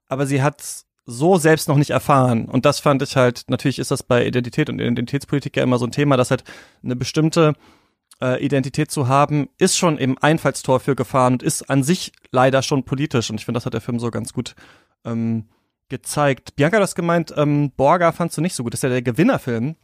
[0.09, 2.45] aber sie hat so selbst noch nicht erfahren.
[2.45, 5.87] Und das fand ich halt, natürlich ist das bei Identität und Identitätspolitik ja immer so
[5.87, 6.45] ein Thema, dass halt
[6.85, 7.55] eine bestimmte
[8.23, 12.63] äh, Identität zu haben, ist schon im Einfallstor für Gefahren und ist an sich leider
[12.63, 13.31] schon politisch.
[13.31, 14.55] Und ich finde, das hat der Film so ganz gut
[15.05, 15.49] ähm,
[15.89, 16.57] gezeigt.
[16.57, 18.73] Bianca, du hast gemeint, ähm, Borga fandst du nicht so gut.
[18.73, 19.77] Das ist ja der Gewinnerfilm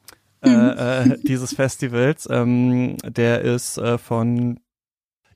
[0.42, 1.12] äh, mhm.
[1.12, 2.28] äh, dieses Festivals.
[2.30, 4.60] Ähm, der ist äh, von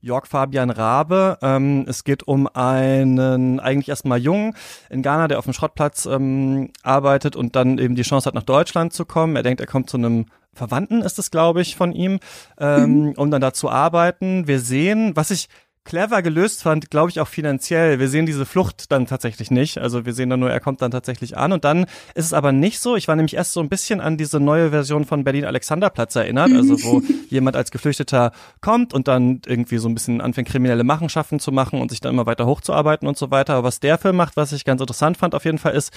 [0.00, 1.38] Jörg Fabian Rabe.
[1.42, 4.54] Ähm, es geht um einen eigentlich erstmal Jungen
[4.88, 8.42] in Ghana, der auf dem Schrottplatz ähm, arbeitet und dann eben die Chance hat, nach
[8.42, 9.36] Deutschland zu kommen.
[9.36, 12.18] Er denkt, er kommt zu einem Verwandten, ist es, glaube ich, von ihm,
[12.58, 13.12] ähm, mhm.
[13.16, 14.46] um dann da zu arbeiten.
[14.46, 15.48] Wir sehen, was ich
[15.90, 17.98] clever gelöst fand, glaube ich auch finanziell.
[17.98, 19.78] Wir sehen diese Flucht dann tatsächlich nicht.
[19.78, 22.52] Also wir sehen dann nur, er kommt dann tatsächlich an und dann ist es aber
[22.52, 22.94] nicht so.
[22.94, 26.52] Ich war nämlich erst so ein bisschen an diese neue Version von Berlin Alexanderplatz erinnert,
[26.52, 31.40] also wo jemand als Geflüchteter kommt und dann irgendwie so ein bisschen anfängt kriminelle Machenschaften
[31.40, 33.54] zu machen und sich dann immer weiter hochzuarbeiten und so weiter.
[33.54, 35.92] Aber was der Film macht, was ich ganz interessant fand auf jeden Fall ist,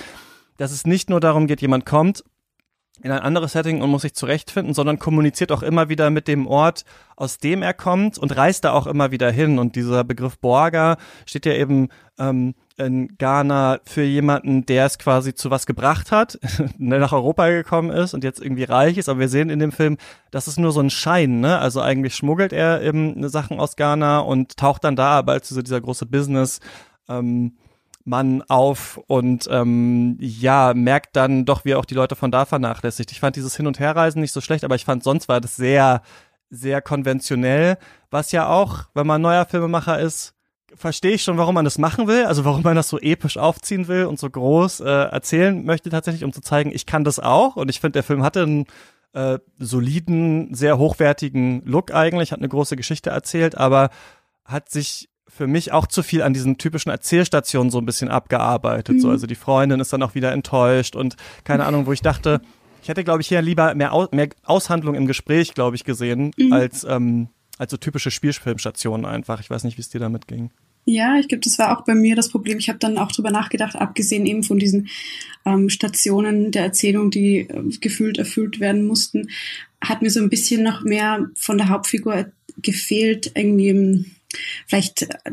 [0.58, 2.24] dass es nicht nur darum geht, jemand kommt
[3.04, 6.48] in ein anderes Setting und muss sich zurechtfinden, sondern kommuniziert auch immer wieder mit dem
[6.48, 6.86] Ort,
[7.18, 9.60] aus dem er kommt und reist da auch immer wieder hin.
[9.60, 15.36] Und dieser Begriff Borga steht ja eben ähm, in Ghana für jemanden, der es quasi
[15.36, 16.40] zu was gebracht hat,
[16.78, 19.10] nach Europa gekommen ist und jetzt irgendwie reich ist.
[19.10, 19.98] Aber wir sehen in dem Film,
[20.32, 21.60] das ist nur so ein Schein, ne?
[21.60, 25.82] Also eigentlich schmuggelt er eben Sachen aus Ghana und taucht dann da aber als dieser
[25.82, 26.62] große Business
[27.10, 27.58] ähm,
[28.06, 33.12] Mann auf und ähm, ja, merkt dann doch, wie auch die Leute von da vernachlässigt.
[33.12, 35.56] Ich fand dieses Hin- und Herreisen nicht so schlecht, aber ich fand sonst war das
[35.56, 36.02] sehr,
[36.50, 37.78] sehr konventionell,
[38.12, 40.36] was ja auch, wenn man neuer Filmemacher ist,
[40.76, 43.88] verstehe ich schon, warum man das machen will, also warum man das so episch aufziehen
[43.88, 47.56] will und so groß äh, erzählen möchte tatsächlich, um zu zeigen, ich kann das auch
[47.56, 48.66] und ich finde, der Film hatte einen
[49.14, 53.90] äh, soliden, sehr hochwertigen Look eigentlich, hat eine große Geschichte erzählt, aber
[54.46, 58.98] hat sich für mich auch zu viel an diesen typischen Erzählstationen so ein bisschen abgearbeitet.
[58.98, 59.00] Mhm.
[59.00, 62.42] So, also die Freundin ist dann auch wieder enttäuscht und keine Ahnung, wo ich dachte,
[62.84, 66.32] ich hätte, glaube ich, hier lieber mehr, Aus mehr Aushandlung im Gespräch, glaube ich, gesehen,
[66.38, 66.54] mhm.
[66.54, 69.40] als, ähm, als so typische Spielfilmstationen einfach.
[69.40, 70.52] Ich weiß nicht, wie es dir damit ging.
[70.86, 72.58] Ja, ich glaube, das war auch bei mir das Problem.
[72.58, 74.90] Ich habe dann auch drüber nachgedacht, abgesehen eben von diesen
[75.46, 79.30] ähm, Stationen der Erzählung, die äh, gefühlt erfüllt werden mussten,
[79.82, 82.26] hat mir so ein bisschen noch mehr von der Hauptfigur
[82.58, 84.06] gefehlt, irgendwie
[84.68, 85.32] vielleicht äh,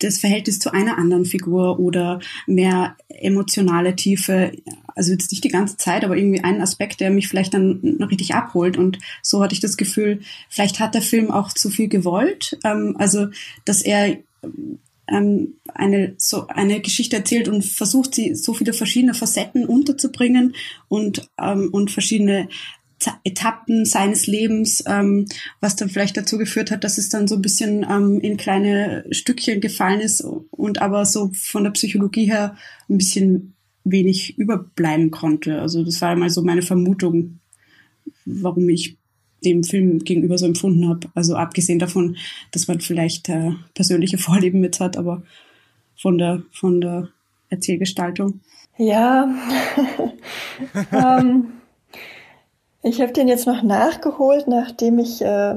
[0.00, 4.52] das Verhältnis zu einer anderen Figur oder mehr emotionale Tiefe.
[4.94, 8.10] Also jetzt nicht die ganze Zeit, aber irgendwie einen Aspekt, der mich vielleicht dann noch
[8.10, 8.76] richtig abholt.
[8.76, 12.58] Und so hatte ich das Gefühl, vielleicht hat der Film auch zu viel gewollt.
[12.64, 13.28] Ähm, also,
[13.64, 14.18] dass er
[15.06, 20.54] ähm, eine, so eine Geschichte erzählt und versucht, sie so viele verschiedene Facetten unterzubringen
[20.88, 22.48] und, ähm, und verschiedene
[23.24, 25.26] Etappen seines Lebens, ähm,
[25.60, 29.04] was dann vielleicht dazu geführt hat, dass es dann so ein bisschen ähm, in kleine
[29.10, 32.56] Stückchen gefallen ist und aber so von der Psychologie her
[32.88, 33.54] ein bisschen
[33.84, 35.60] wenig überbleiben konnte.
[35.60, 37.40] Also das war einmal so meine Vermutung,
[38.24, 38.96] warum ich
[39.44, 41.08] dem Film gegenüber so empfunden habe.
[41.14, 42.16] Also abgesehen davon,
[42.50, 45.22] dass man vielleicht äh, persönliche Vorlieben mit hat, aber
[45.96, 47.08] von der von der
[47.50, 48.40] Erzählgestaltung.
[48.78, 49.32] Ja.
[50.92, 51.46] ähm,
[52.84, 55.54] ich habe den jetzt noch nachgeholt, nachdem ich äh,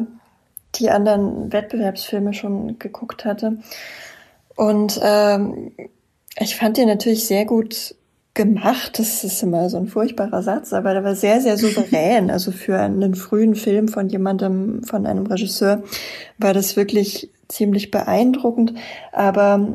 [0.76, 3.58] die anderen Wettbewerbsfilme schon geguckt hatte.
[4.56, 5.72] Und ähm,
[6.40, 7.96] ich fand den natürlich sehr gut
[8.34, 8.98] gemacht.
[8.98, 12.32] Das ist immer so ein furchtbarer Satz, aber der war sehr, sehr souverän.
[12.38, 15.84] Also für einen frühen Film von jemandem, von einem Regisseur,
[16.38, 18.74] war das wirklich ziemlich beeindruckend.
[19.12, 19.68] Aber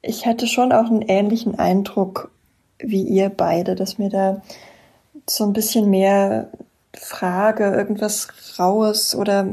[0.00, 2.30] ich hatte schon auch einen ähnlichen Eindruck
[2.78, 4.40] wie ihr beide, dass mir da
[5.28, 6.50] so ein bisschen mehr
[6.96, 9.48] Frage, irgendwas Raues oder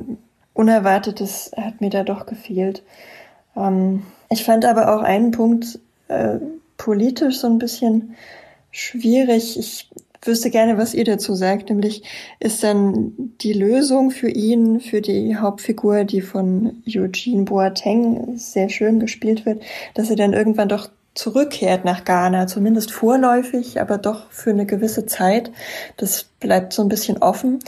[0.54, 2.84] Unerwartetes hat mir da doch gefehlt.
[3.56, 6.38] Ähm, ich fand aber auch einen Punkt äh,
[6.78, 8.15] politisch so ein bisschen
[8.71, 9.58] schwierig.
[9.58, 9.89] Ich
[10.21, 12.04] wüsste gerne, was ihr dazu sagt, nämlich
[12.39, 19.00] ist dann die Lösung für ihn, für die Hauptfigur, die von Eugene Boateng sehr schön
[19.00, 19.62] gespielt wird,
[19.93, 25.06] dass er dann irgendwann doch zurückkehrt nach Ghana, zumindest vorläufig, aber doch für eine gewisse
[25.06, 25.52] Zeit.
[25.98, 27.60] Das bleibt so ein bisschen offen.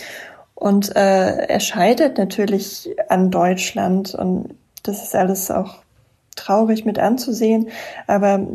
[0.54, 5.78] Und äh, er scheidet natürlich an Deutschland und das ist alles auch
[6.36, 7.70] traurig mit anzusehen.
[8.08, 8.46] Aber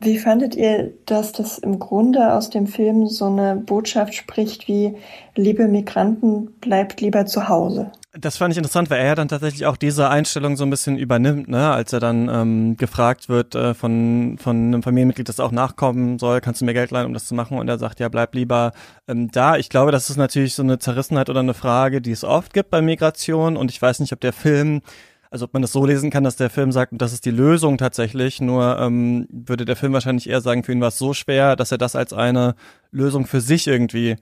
[0.00, 4.96] wie fandet ihr, dass das im Grunde aus dem Film so eine Botschaft spricht wie,
[5.34, 7.92] liebe Migranten, bleibt lieber zu Hause?
[8.18, 11.48] Das fand ich interessant, weil er dann tatsächlich auch diese Einstellung so ein bisschen übernimmt,
[11.48, 11.70] ne?
[11.70, 16.40] als er dann ähm, gefragt wird äh, von, von einem Familienmitglied, das auch nachkommen soll,
[16.40, 17.58] kannst du mir Geld leihen, um das zu machen?
[17.58, 18.72] Und er sagt, ja, bleib lieber
[19.06, 19.56] ähm, da.
[19.56, 22.70] Ich glaube, das ist natürlich so eine Zerrissenheit oder eine Frage, die es oft gibt
[22.70, 24.80] bei Migration und ich weiß nicht, ob der Film
[25.28, 27.78] also ob man das so lesen kann, dass der Film sagt, das ist die Lösung
[27.78, 31.56] tatsächlich, nur ähm, würde der Film wahrscheinlich eher sagen, für ihn war es so schwer,
[31.56, 32.54] dass er das als eine
[32.92, 34.16] Lösung für sich irgendwie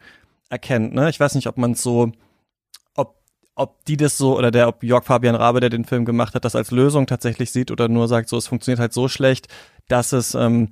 [0.48, 0.94] erkennt.
[0.94, 1.11] Ne?
[1.11, 2.11] Ich weiß nicht, ob man es so,
[3.55, 6.45] ob, die das so, oder der, ob Jörg Fabian Rabe, der den Film gemacht hat,
[6.45, 9.49] das als Lösung tatsächlich sieht oder nur sagt, so, es funktioniert halt so schlecht,
[9.88, 10.71] dass es ähm,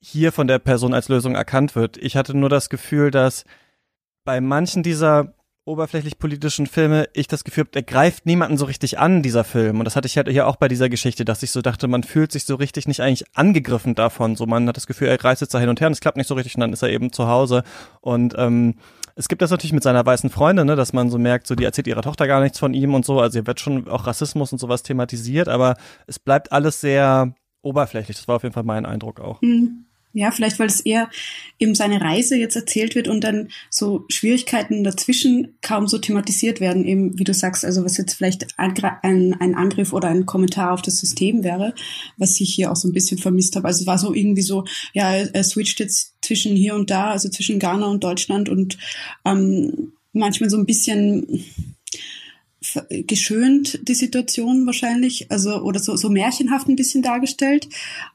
[0.00, 1.96] hier von der Person als Lösung erkannt wird.
[1.96, 3.44] Ich hatte nur das Gefühl, dass
[4.24, 8.98] bei manchen dieser oberflächlich politischen Filme ich das Gefühl habe, der greift niemanden so richtig
[8.98, 9.78] an, dieser Film.
[9.78, 12.02] Und das hatte ich halt hier auch bei dieser Geschichte, dass ich so dachte, man
[12.02, 14.36] fühlt sich so richtig nicht eigentlich angegriffen davon.
[14.36, 16.16] So, man hat das Gefühl, er reist jetzt da hin und her und es klappt
[16.16, 17.62] nicht so richtig und dann ist er eben zu Hause.
[18.00, 18.76] Und ähm,
[19.14, 21.64] es gibt das natürlich mit seiner weißen Freundin, ne, dass man so merkt, so die
[21.64, 23.20] erzählt ihrer Tochter gar nichts von ihm und so.
[23.20, 28.16] Also hier wird schon auch Rassismus und sowas thematisiert, aber es bleibt alles sehr oberflächlich.
[28.16, 29.42] Das war auf jeden Fall mein Eindruck auch.
[29.42, 29.86] Mhm.
[30.12, 31.08] Ja, vielleicht, weil es eher
[31.60, 36.84] eben seine Reise jetzt erzählt wird und dann so Schwierigkeiten dazwischen kaum so thematisiert werden,
[36.84, 40.82] eben wie du sagst, also was jetzt vielleicht ein, ein Angriff oder ein Kommentar auf
[40.82, 41.74] das System wäre,
[42.16, 43.68] was ich hier auch so ein bisschen vermisst habe.
[43.68, 47.28] Also es war so irgendwie so, ja, er switcht jetzt zwischen hier und da, also
[47.28, 48.78] zwischen Ghana und Deutschland und
[49.24, 51.44] ähm, manchmal so ein bisschen
[52.90, 57.68] geschönt die Situation wahrscheinlich, also oder so, so märchenhaft ein bisschen dargestellt,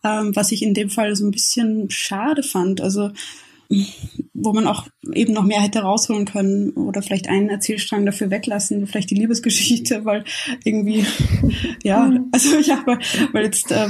[0.04, 2.82] ähm, was ich in dem Fall so ein bisschen schade fand.
[2.82, 3.12] Also
[4.34, 8.86] wo man auch eben noch mehr hätte rausholen können oder vielleicht einen Erzählstrang dafür weglassen,
[8.86, 10.24] vielleicht die Liebesgeschichte, weil
[10.64, 11.06] irgendwie,
[11.84, 12.28] ja, mhm.
[12.32, 13.00] also ja, weil,
[13.32, 13.88] weil jetzt, äh,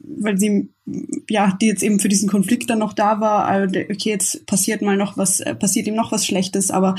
[0.00, 0.70] weil sie
[1.28, 4.82] ja, die jetzt eben für diesen Konflikt dann noch da war, also, okay, jetzt passiert
[4.82, 6.94] mal noch was, äh, passiert ihm noch was Schlechtes, aber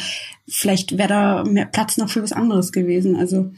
[0.47, 3.15] vielleicht wäre da mehr Platz noch für was anderes gewesen.
[3.15, 3.51] Also,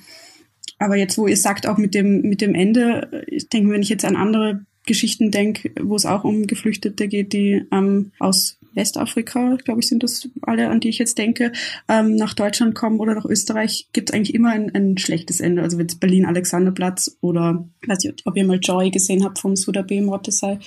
[0.79, 3.89] aber jetzt, wo ihr sagt, auch mit dem, mit dem Ende, ich denke, wenn ich
[3.89, 9.57] jetzt an andere Geschichten denke, wo es auch um Geflüchtete geht, die ähm, aus Westafrika,
[9.65, 11.51] glaube ich, sind das alle, an die ich jetzt denke,
[11.89, 15.61] ähm, nach Deutschland kommen oder nach Österreich, gibt es eigentlich immer ein, ein schlechtes Ende.
[15.61, 20.01] Also jetzt Berlin-Alexanderplatz oder, weiß ich, ob ihr mal Joy gesehen habt vom Suda B.
[20.01, 20.59] Rottesay,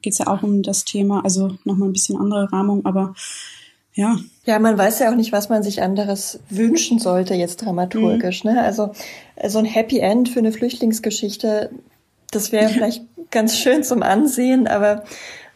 [0.00, 1.22] geht es ja auch um das Thema.
[1.24, 3.14] Also nochmal ein bisschen andere Rahmung, aber
[3.94, 4.16] ja.
[4.44, 8.44] Ja, man weiß ja auch nicht, was man sich anderes wünschen sollte jetzt dramaturgisch.
[8.44, 8.52] Mhm.
[8.52, 8.62] Ne?
[8.62, 8.92] Also
[9.48, 11.70] so ein Happy End für eine Flüchtlingsgeschichte,
[12.30, 15.04] das wäre vielleicht ganz schön zum Ansehen, aber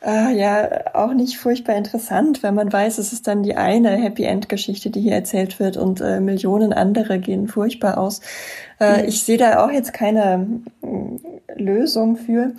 [0.04, 4.24] äh, ja auch nicht furchtbar interessant, weil man weiß, es ist dann die eine Happy
[4.24, 8.20] End Geschichte, die hier erzählt wird und äh, Millionen andere gehen furchtbar aus.
[8.80, 9.08] Äh, mhm.
[9.08, 12.52] Ich sehe da auch jetzt keine äh, Lösung für.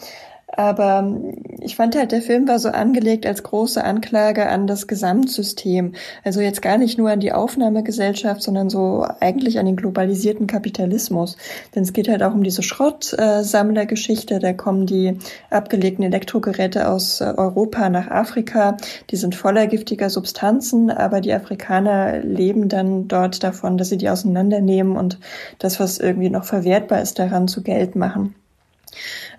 [0.56, 4.88] Aber ähm, ich fand halt, der Film war so angelegt als große Anklage an das
[4.88, 5.94] Gesamtsystem.
[6.24, 11.38] Also jetzt gar nicht nur an die Aufnahmegesellschaft, sondern so eigentlich an den globalisierten Kapitalismus.
[11.74, 14.38] Denn es geht halt auch um diese Schrottsammlergeschichte.
[14.38, 15.18] Da kommen die
[15.50, 18.78] abgelegten Elektrogeräte aus äh, Europa nach Afrika.
[19.10, 24.10] Die sind voller giftiger Substanzen, aber die Afrikaner leben dann dort davon, dass sie die
[24.10, 25.20] auseinandernehmen und
[25.58, 28.36] das, was irgendwie noch verwertbar ist, daran zu Geld machen.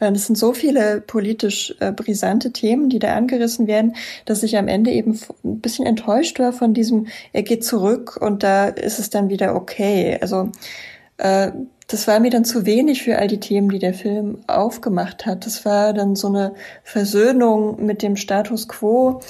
[0.00, 4.56] Äh, das sind so viele politisch äh, brisante Themen, die da angerissen werden, dass ich
[4.56, 8.98] am Ende eben ein bisschen enttäuscht war von diesem, er geht zurück und da ist
[8.98, 10.18] es dann wieder okay.
[10.20, 10.50] Also
[11.18, 11.52] äh,
[11.86, 15.46] das war mir dann zu wenig für all die Themen, die der Film aufgemacht hat.
[15.46, 19.20] Das war dann so eine Versöhnung mit dem Status quo,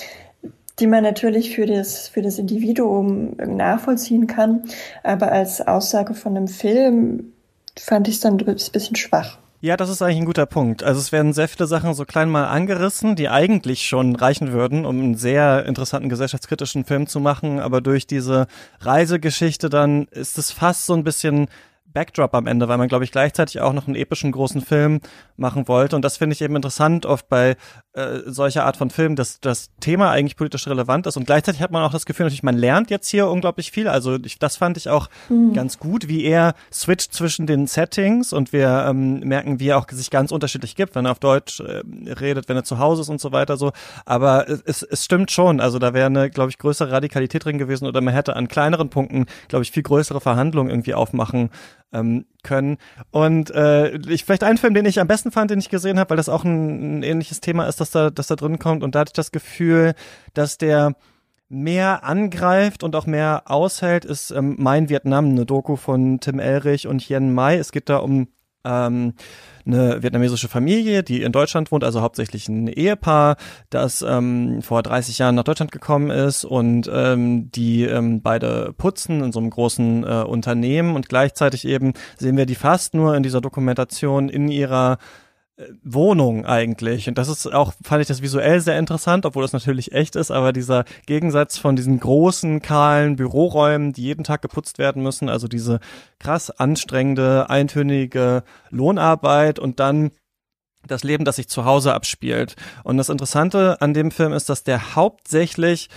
[0.79, 4.65] die man natürlich für das, für das Individuum nachvollziehen kann.
[5.03, 7.33] Aber als Aussage von einem Film
[7.79, 9.39] fand ich es dann ein bisschen schwach.
[9.65, 10.83] Ja, das ist eigentlich ein guter Punkt.
[10.83, 14.85] Also es werden sehr viele Sachen so klein mal angerissen, die eigentlich schon reichen würden,
[14.85, 17.61] um einen sehr interessanten gesellschaftskritischen Film zu machen.
[17.61, 18.47] Aber durch diese
[18.81, 21.49] Reisegeschichte dann ist es fast so ein bisschen
[21.87, 25.01] Backdrop am Ende, weil man, glaube ich, gleichzeitig auch noch einen epischen großen Film
[25.37, 25.97] machen wollte.
[25.97, 27.57] Und das finde ich eben interessant oft bei
[27.95, 31.17] äh, solcher Art von Filmen, dass das Thema eigentlich politisch relevant ist.
[31.17, 33.89] Und gleichzeitig hat man auch das Gefühl, natürlich, man lernt jetzt hier unglaublich viel.
[33.89, 35.53] Also ich, das fand ich auch mhm.
[35.53, 39.87] ganz gut, wie er switcht zwischen den Settings und wir ähm, merken, wie er auch
[39.91, 43.09] sich ganz unterschiedlich gibt, wenn er auf Deutsch äh, redet, wenn er zu Hause ist
[43.09, 43.73] und so weiter so.
[44.05, 45.61] Aber es, es stimmt schon.
[45.61, 48.91] Also da wäre eine, glaube ich, größere Radikalität drin gewesen oder man hätte an kleineren
[48.91, 51.51] Punkten, glaube ich, viel größere Verhandlungen irgendwie aufmachen
[51.95, 52.77] ähm, können.
[53.11, 56.11] Und äh, ich vielleicht einen Film, den ich am besten fand, den ich gesehen habe,
[56.11, 58.83] weil das auch ein, ein ähnliches Thema ist, dass da, dass da drin kommt.
[58.83, 59.95] Und da hatte ich das Gefühl,
[60.35, 60.95] dass der
[61.49, 66.87] mehr angreift und auch mehr aushält, ist ähm, Mein Vietnam, eine Doku von Tim Elrich
[66.87, 67.57] und Yen Mai.
[67.57, 68.29] Es geht da um
[68.65, 69.15] ähm,
[69.67, 73.37] eine vietnamesische Familie, die in Deutschland wohnt, also hauptsächlich ein Ehepaar,
[73.71, 79.23] das ähm, vor 30 Jahren nach Deutschland gekommen ist und ähm, die ähm, beide putzen
[79.23, 83.23] in so einem großen äh, Unternehmen und gleichzeitig eben sehen wir die fast nur in
[83.23, 84.99] dieser Dokumentation in ihrer
[85.85, 87.09] Wohnung eigentlich.
[87.09, 90.33] Und das ist auch, fand ich das visuell sehr interessant, obwohl das natürlich echt ist,
[90.33, 95.47] aber dieser Gegensatz von diesen großen, kahlen Büroräumen, die jeden Tag geputzt werden müssen, also
[95.47, 95.79] diese
[96.19, 100.11] krass anstrengende, eintönige Lohnarbeit und dann
[100.87, 102.57] das Leben, das sich zu Hause abspielt.
[102.83, 105.89] Und das Interessante an dem Film ist, dass der hauptsächlich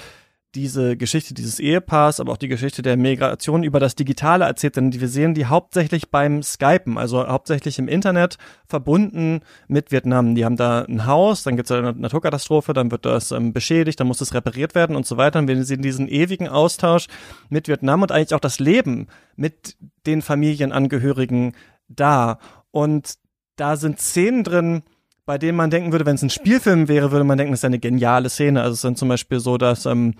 [0.57, 4.91] diese Geschichte dieses Ehepaars, aber auch die Geschichte der Migration über das Digitale erzählt, denn
[4.91, 10.33] wir sehen die hauptsächlich beim Skypen, also hauptsächlich im Internet verbunden mit Vietnam.
[10.33, 13.99] Die haben da ein Haus, dann gibt es eine Naturkatastrophe, dann wird das ähm, beschädigt,
[13.99, 15.37] dann muss es repariert werden und so weiter.
[15.37, 17.05] Und wir sehen diesen ewigen Austausch
[17.49, 21.55] mit Vietnam und eigentlich auch das Leben mit den Familienangehörigen
[21.87, 22.39] da.
[22.71, 23.15] Und
[23.57, 24.81] da sind Szenen drin,
[25.27, 27.65] bei denen man denken würde, wenn es ein Spielfilm wäre, würde man denken, das ist
[27.65, 28.61] eine geniale Szene.
[28.61, 30.13] Also es sind zum Beispiel so, dass ähm,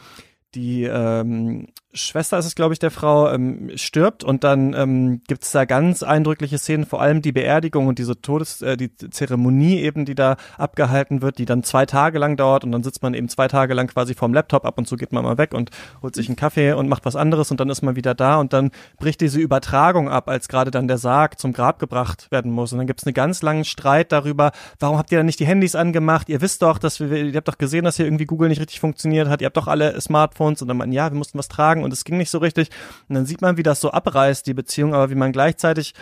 [0.56, 5.44] die ähm, Schwester ist es, glaube ich, der Frau, ähm, stirbt und dann ähm, gibt
[5.44, 9.80] es da ganz eindrückliche Szenen, vor allem die Beerdigung und diese Todes, äh, die Zeremonie
[9.80, 13.14] eben, die da abgehalten wird, die dann zwei Tage lang dauert und dann sitzt man
[13.14, 15.72] eben zwei Tage lang quasi vorm Laptop, ab und zu geht man mal weg und
[16.02, 18.54] holt sich einen Kaffee und macht was anderes und dann ist man wieder da und
[18.54, 22.72] dann bricht diese Übertragung ab, als gerade dann der Sarg zum Grab gebracht werden muss
[22.72, 25.48] und dann gibt es einen ganz langen Streit darüber, warum habt ihr dann nicht die
[25.48, 26.30] Handys angemacht?
[26.30, 28.80] Ihr wisst doch, dass wir, ihr habt doch gesehen, dass hier irgendwie Google nicht richtig
[28.80, 31.84] funktioniert hat, ihr habt doch alle Smartphones und dann meinen, ja, wir mussten was tragen
[31.84, 32.70] und es ging nicht so richtig.
[33.08, 35.94] Und dann sieht man, wie das so abreißt, die Beziehung, aber wie man gleichzeitig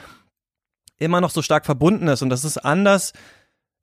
[0.98, 2.22] immer noch so stark verbunden ist.
[2.22, 3.14] Und das ist anders.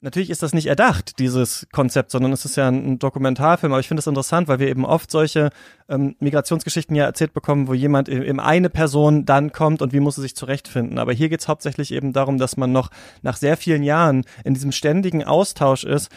[0.05, 3.73] Natürlich ist das nicht erdacht, dieses Konzept, sondern es ist ja ein Dokumentarfilm.
[3.73, 5.51] Aber ich finde es interessant, weil wir eben oft solche
[5.89, 10.17] ähm, Migrationsgeschichten ja erzählt bekommen, wo jemand eben eine Person dann kommt und wie muss
[10.17, 10.99] sie sich zurechtfinden.
[10.99, 12.91] Aber hier geht es hauptsächlich eben darum, dass man noch
[13.23, 16.11] nach sehr vielen Jahren in diesem ständigen Austausch ist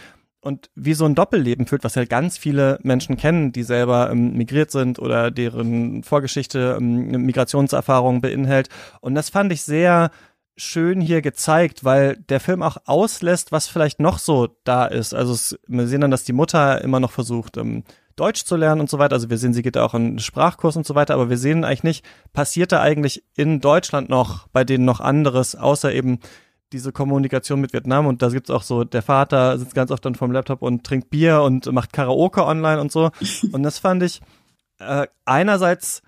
[0.45, 4.34] und wie so ein Doppelleben führt, was ja ganz viele Menschen kennen, die selber ähm,
[4.34, 8.69] migriert sind oder deren Vorgeschichte ähm, Migrationserfahrung beinhält.
[9.01, 10.12] Und das fand ich sehr
[10.55, 15.15] schön hier gezeigt, weil der Film auch auslässt, was vielleicht noch so da ist.
[15.15, 17.84] Also es, wir sehen dann, dass die Mutter immer noch versucht, ähm,
[18.15, 19.15] Deutsch zu lernen und so weiter.
[19.15, 21.65] Also wir sehen, sie geht auch in einen Sprachkurs und so weiter, aber wir sehen
[21.65, 26.19] eigentlich nicht, passiert da eigentlich in Deutschland noch bei denen noch anderes, außer eben
[26.71, 30.15] diese Kommunikation mit Vietnam und da gibt's auch so, der Vater sitzt ganz oft dann
[30.15, 33.12] vorm Laptop und trinkt Bier und macht Karaoke online und so.
[33.51, 34.21] Und das fand ich
[34.80, 36.01] äh, einerseits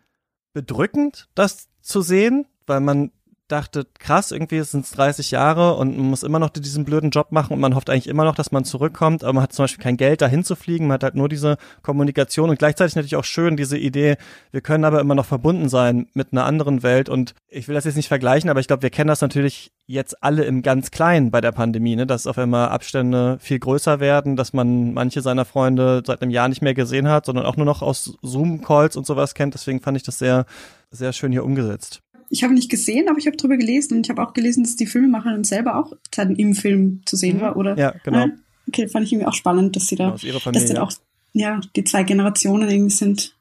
[0.53, 3.11] bedrückend, das zu sehen, weil man
[3.47, 7.31] dachte, krass, irgendwie sind es 30 Jahre und man muss immer noch diesen blöden Job
[7.31, 9.83] machen und man hofft eigentlich immer noch, dass man zurückkommt, aber man hat zum Beispiel
[9.83, 13.23] kein Geld, dahin zu fliegen, man hat halt nur diese Kommunikation und gleichzeitig natürlich auch
[13.23, 14.17] schön diese Idee,
[14.51, 17.85] wir können aber immer noch verbunden sein mit einer anderen Welt und ich will das
[17.85, 21.31] jetzt nicht vergleichen, aber ich glaube, wir kennen das natürlich jetzt alle im ganz Kleinen
[21.31, 22.05] bei der Pandemie, ne?
[22.05, 26.49] dass auf einmal Abstände viel größer werden, dass man manche seiner Freunde seit einem Jahr
[26.49, 29.53] nicht mehr gesehen hat, sondern auch nur noch aus Zoom-Calls und sowas kennt.
[29.53, 30.45] Deswegen fand ich das sehr,
[30.91, 34.09] sehr schön hier umgesetzt ich habe nicht gesehen, aber ich habe drüber gelesen und ich
[34.09, 37.41] habe auch gelesen, dass die Filmemacherin selber auch dann im Film zu sehen mhm.
[37.41, 37.77] war, oder?
[37.77, 38.25] Ja, genau.
[38.25, 38.29] Ah,
[38.67, 40.91] okay, fand ich irgendwie auch spannend, dass sie da, genau, dass dann auch,
[41.33, 43.35] ja, die zwei Generationen irgendwie sind.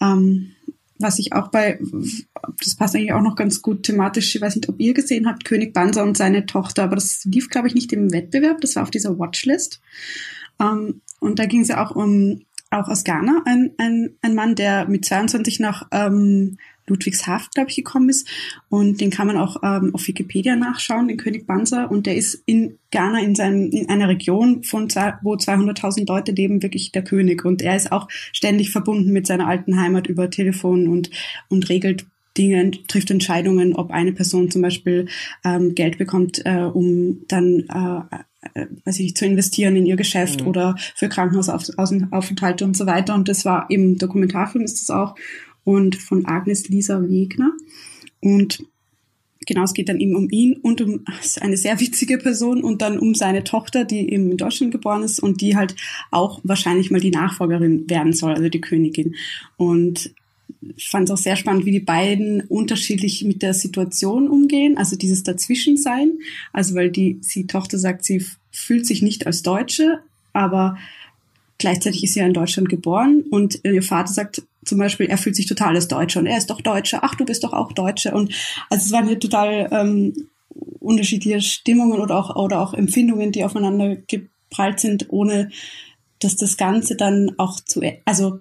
[0.00, 0.52] Ähm,
[0.98, 1.78] was ich auch bei,
[2.62, 5.44] das passt eigentlich auch noch ganz gut thematisch, ich weiß nicht, ob ihr gesehen habt,
[5.44, 8.84] König Banzer und seine Tochter, aber das lief, glaube ich, nicht im Wettbewerb, das war
[8.84, 9.80] auf dieser Watchlist.
[10.60, 14.54] Ähm, und da ging es ja auch um, auch aus Ghana, ein, ein, ein Mann,
[14.54, 18.28] der mit 22 nach ähm, Ludwigshafen, glaube ich, gekommen ist.
[18.68, 21.90] Und den kann man auch ähm, auf Wikipedia nachschauen, den König Banzer.
[21.90, 26.32] Und der ist in Ghana in, seinem, in einer Region, von zwei, wo 200.000 Leute
[26.32, 27.44] leben, wirklich der König.
[27.44, 31.10] Und er ist auch ständig verbunden mit seiner alten Heimat über Telefon und,
[31.48, 35.06] und regelt Dinge, trifft Entscheidungen, ob eine Person zum Beispiel
[35.44, 38.16] ähm, Geld bekommt, äh, um dann äh,
[38.54, 40.48] äh, weiß ich, zu investieren in ihr Geschäft mhm.
[40.48, 43.14] oder für Krankenhausaufenthalte und so weiter.
[43.14, 45.14] Und das war im Dokumentarfilm ist das auch
[45.64, 47.52] und von Agnes Lisa Wegner.
[48.20, 48.64] Und
[49.46, 51.04] genau, es geht dann eben um ihn und um
[51.40, 55.20] eine sehr witzige Person und dann um seine Tochter, die eben in Deutschland geboren ist
[55.20, 55.74] und die halt
[56.10, 59.14] auch wahrscheinlich mal die Nachfolgerin werden soll, also die Königin.
[59.56, 60.14] Und
[60.76, 64.96] ich fand es auch sehr spannend, wie die beiden unterschiedlich mit der Situation umgehen, also
[64.96, 66.18] dieses Dazwischensein.
[66.52, 70.00] Also weil die, die Tochter sagt, sie fühlt sich nicht als Deutsche,
[70.32, 70.76] aber
[71.58, 75.36] gleichzeitig ist sie ja in Deutschland geboren und ihr Vater sagt zum Beispiel, er fühlt
[75.36, 78.14] sich total als Deutscher und er ist doch Deutscher, ach, du bist doch auch Deutscher.
[78.14, 78.32] Und
[78.70, 80.28] also es waren hier total ähm,
[80.80, 85.50] unterschiedliche Stimmungen oder auch, oder auch Empfindungen, die aufeinander geprallt sind, ohne
[86.20, 88.40] dass das Ganze dann auch zu, also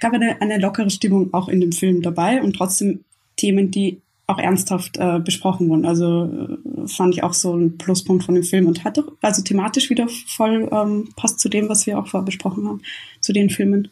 [0.00, 3.04] gab eine, eine lockere Stimmung auch in dem Film dabei und trotzdem
[3.36, 5.84] Themen, die auch ernsthaft äh, besprochen wurden.
[5.84, 9.42] Also äh, fand ich auch so ein Pluspunkt von dem Film und hat doch also
[9.42, 12.80] thematisch wieder voll ähm, passt zu dem, was wir auch vorher besprochen haben,
[13.20, 13.88] zu den Filmen,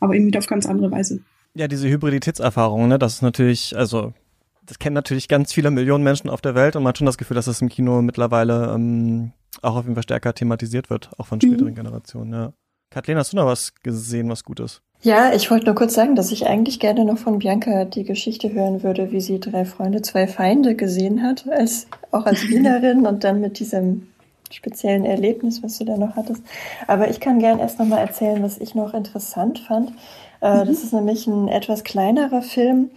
[0.00, 1.20] aber eben wieder auf ganz andere Weise.
[1.54, 4.12] Ja, diese Hybriditätserfahrung, ne, das ist natürlich, also
[4.64, 7.18] das kennen natürlich ganz viele Millionen Menschen auf der Welt und man hat schon das
[7.18, 9.32] Gefühl, dass das im Kino mittlerweile ähm,
[9.62, 11.74] auch auf jeden Fall stärker thematisiert wird, auch von späteren mhm.
[11.74, 12.32] Generationen.
[12.32, 12.52] Ja.
[12.90, 14.82] Kathleen, hast du noch was gesehen, was gut ist?
[15.00, 18.52] Ja, ich wollte nur kurz sagen, dass ich eigentlich gerne noch von Bianca die Geschichte
[18.52, 23.24] hören würde, wie sie drei Freunde, zwei Feinde gesehen hat, als, auch als Wienerin und
[23.24, 24.08] dann mit diesem
[24.50, 26.42] speziellen Erlebnis, was du da noch hattest.
[26.86, 29.92] Aber ich kann gern erst noch mal erzählen, was ich noch interessant fand.
[30.40, 30.68] Äh, mhm.
[30.68, 32.90] Das ist nämlich ein etwas kleinerer Film,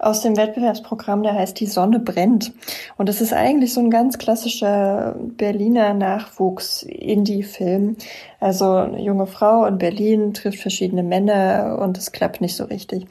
[0.00, 2.52] aus dem Wettbewerbsprogramm, der heißt Die Sonne brennt.
[2.96, 7.96] Und das ist eigentlich so ein ganz klassischer Berliner Nachwuchs-Indie-Film.
[8.38, 13.08] Also eine junge Frau in Berlin trifft verschiedene Männer und es klappt nicht so richtig.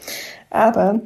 [0.50, 1.02] Aber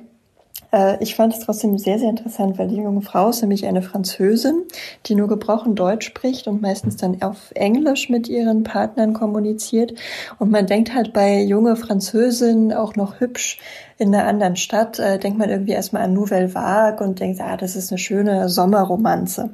[1.01, 4.63] ich fand es trotzdem sehr, sehr interessant, weil die junge Frau ist nämlich eine Französin,
[5.05, 9.93] die nur gebrochen Deutsch spricht und meistens dann auf Englisch mit ihren Partnern kommuniziert.
[10.39, 13.59] Und man denkt halt bei junge Französin auch noch hübsch,
[14.01, 17.55] in einer anderen Stadt äh, denkt man irgendwie erstmal an Nouvelle Vague und denkt, ah,
[17.55, 19.51] das ist eine schöne Sommerromanze.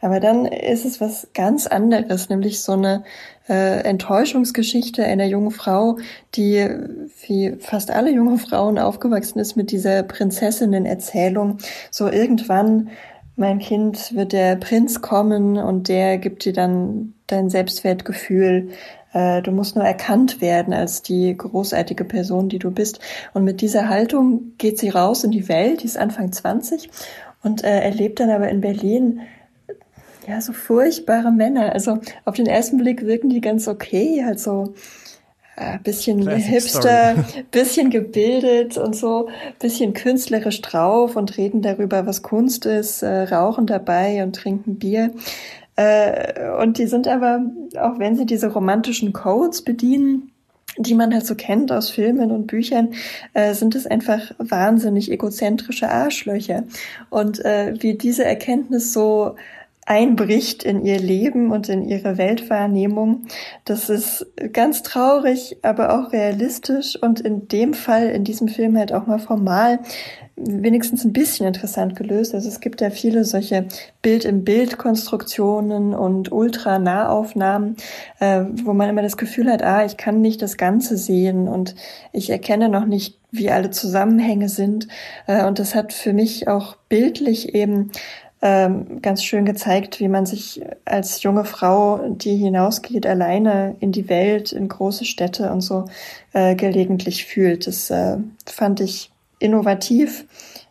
[0.00, 3.04] Aber dann ist es was ganz anderes, nämlich so eine
[3.50, 5.98] äh, Enttäuschungsgeschichte einer jungen Frau,
[6.36, 6.66] die
[7.26, 11.58] wie fast alle junge Frauen aufgewachsen ist mit dieser Prinzessinnen-Erzählung.
[11.90, 12.90] So irgendwann
[13.36, 18.70] mein Kind wird der Prinz kommen und der gibt dir dann dein Selbstwertgefühl
[19.12, 23.00] äh, du musst nur erkannt werden als die großartige Person, die du bist.
[23.34, 26.90] Und mit dieser Haltung geht sie raus in die Welt, die ist Anfang 20
[27.42, 29.20] und äh, erlebt dann aber in Berlin
[30.30, 31.72] ja so furchtbare Männer.
[31.72, 34.74] Also auf den ersten Blick wirken die ganz okay, halt so
[35.56, 37.44] äh, bisschen Classic hipster, Story.
[37.50, 39.28] bisschen gebildet und so,
[39.58, 45.10] bisschen künstlerisch drauf und reden darüber, was Kunst ist, äh, rauchen dabei und trinken Bier.
[45.76, 47.42] Äh, und die sind aber,
[47.78, 50.32] auch wenn sie diese romantischen Codes bedienen,
[50.78, 52.94] die man halt so kennt aus Filmen und Büchern,
[53.34, 56.64] äh, sind es einfach wahnsinnig egozentrische Arschlöcher.
[57.10, 59.36] Und äh, wie diese Erkenntnis so
[59.90, 63.22] einbricht in ihr Leben und in ihre Weltwahrnehmung.
[63.64, 68.92] Das ist ganz traurig, aber auch realistisch und in dem Fall, in diesem Film halt
[68.92, 69.80] auch mal formal
[70.36, 72.36] wenigstens ein bisschen interessant gelöst.
[72.36, 73.66] Also es gibt ja viele solche
[74.00, 77.74] Bild-im-Bild-Konstruktionen und Ultra-Nahaufnahmen,
[78.20, 81.74] äh, wo man immer das Gefühl hat, ah, ich kann nicht das Ganze sehen und
[82.12, 84.86] ich erkenne noch nicht, wie alle Zusammenhänge sind.
[85.26, 87.90] Äh, und das hat für mich auch bildlich eben
[88.42, 94.08] ähm, ganz schön gezeigt, wie man sich als junge Frau, die hinausgeht, alleine in die
[94.08, 95.84] Welt, in große Städte und so
[96.32, 97.66] äh, gelegentlich fühlt.
[97.66, 98.16] Das äh,
[98.46, 100.24] fand ich innovativ,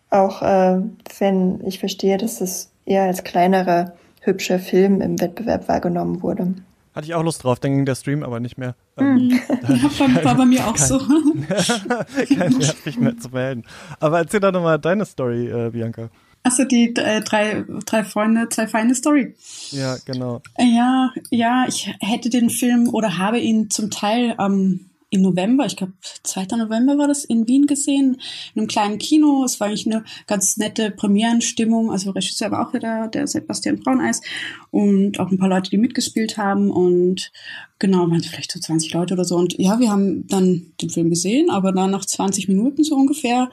[0.09, 0.81] auch äh,
[1.19, 6.55] wenn ich verstehe, dass es eher als kleinerer, hübscher Film im Wettbewerb wahrgenommen wurde.
[6.95, 8.75] Hatte ich auch Lust drauf, dann ging der Stream aber nicht mehr.
[8.99, 9.39] Mhm.
[9.49, 10.99] ja, war bei mir auch kein, so.
[12.35, 13.63] kein Nerv, mich mehr zu melden.
[14.01, 16.09] Aber erzähl doch nochmal deine Story, äh, Bianca.
[16.43, 19.35] Achso, die äh, drei, drei Freunde, zwei feine Story.
[19.71, 20.41] Ja, genau.
[20.57, 25.75] Ja, ja, ich hätte den Film oder habe ihn zum Teil ähm, im November, ich
[25.75, 26.55] glaube 2.
[26.57, 28.21] November war das, in Wien gesehen,
[28.53, 29.43] in einem kleinen Kino.
[29.43, 31.91] Es war eigentlich eine ganz nette Premierenstimmung.
[31.91, 34.21] Also Regisseur war auch wieder der Sebastian Brauneis
[34.69, 36.69] und auch ein paar Leute, die mitgespielt haben.
[36.69, 37.31] Und
[37.79, 39.35] genau, waren vielleicht so 20 Leute oder so.
[39.35, 43.49] Und ja, wir haben dann den Film gesehen, aber dann nach 20 Minuten so ungefähr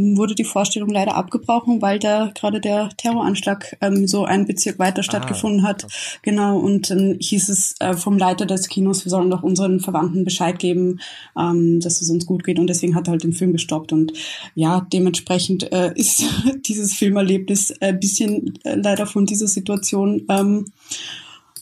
[0.00, 5.02] wurde die Vorstellung leider abgebrochen, weil da gerade der Terroranschlag ähm, so einen Bezirk weiter
[5.02, 5.86] stattgefunden ah, hat.
[6.22, 10.24] Genau, und dann hieß es äh, vom Leiter des Kinos, wir sollen doch unseren Verwandten
[10.24, 11.00] Bescheid geben,
[11.38, 12.58] ähm, dass es uns gut geht.
[12.58, 13.92] Und deswegen hat er halt den Film gestoppt.
[13.92, 14.12] Und
[14.54, 16.24] ja, dementsprechend äh, ist
[16.66, 20.66] dieses Filmerlebnis ein bisschen äh, leider von dieser Situation ähm,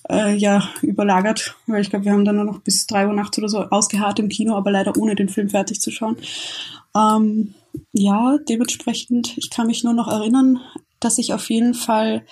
[0.09, 3.36] äh, ja überlagert, weil ich glaube, wir haben dann nur noch bis drei Uhr nachts
[3.39, 6.16] oder so ausgeharrt im Kino, aber leider ohne den Film fertig zu schauen.
[6.97, 7.55] Ähm,
[7.93, 10.61] ja, dementsprechend, ich kann mich nur noch erinnern
[11.01, 12.24] dass ich auf jeden Fall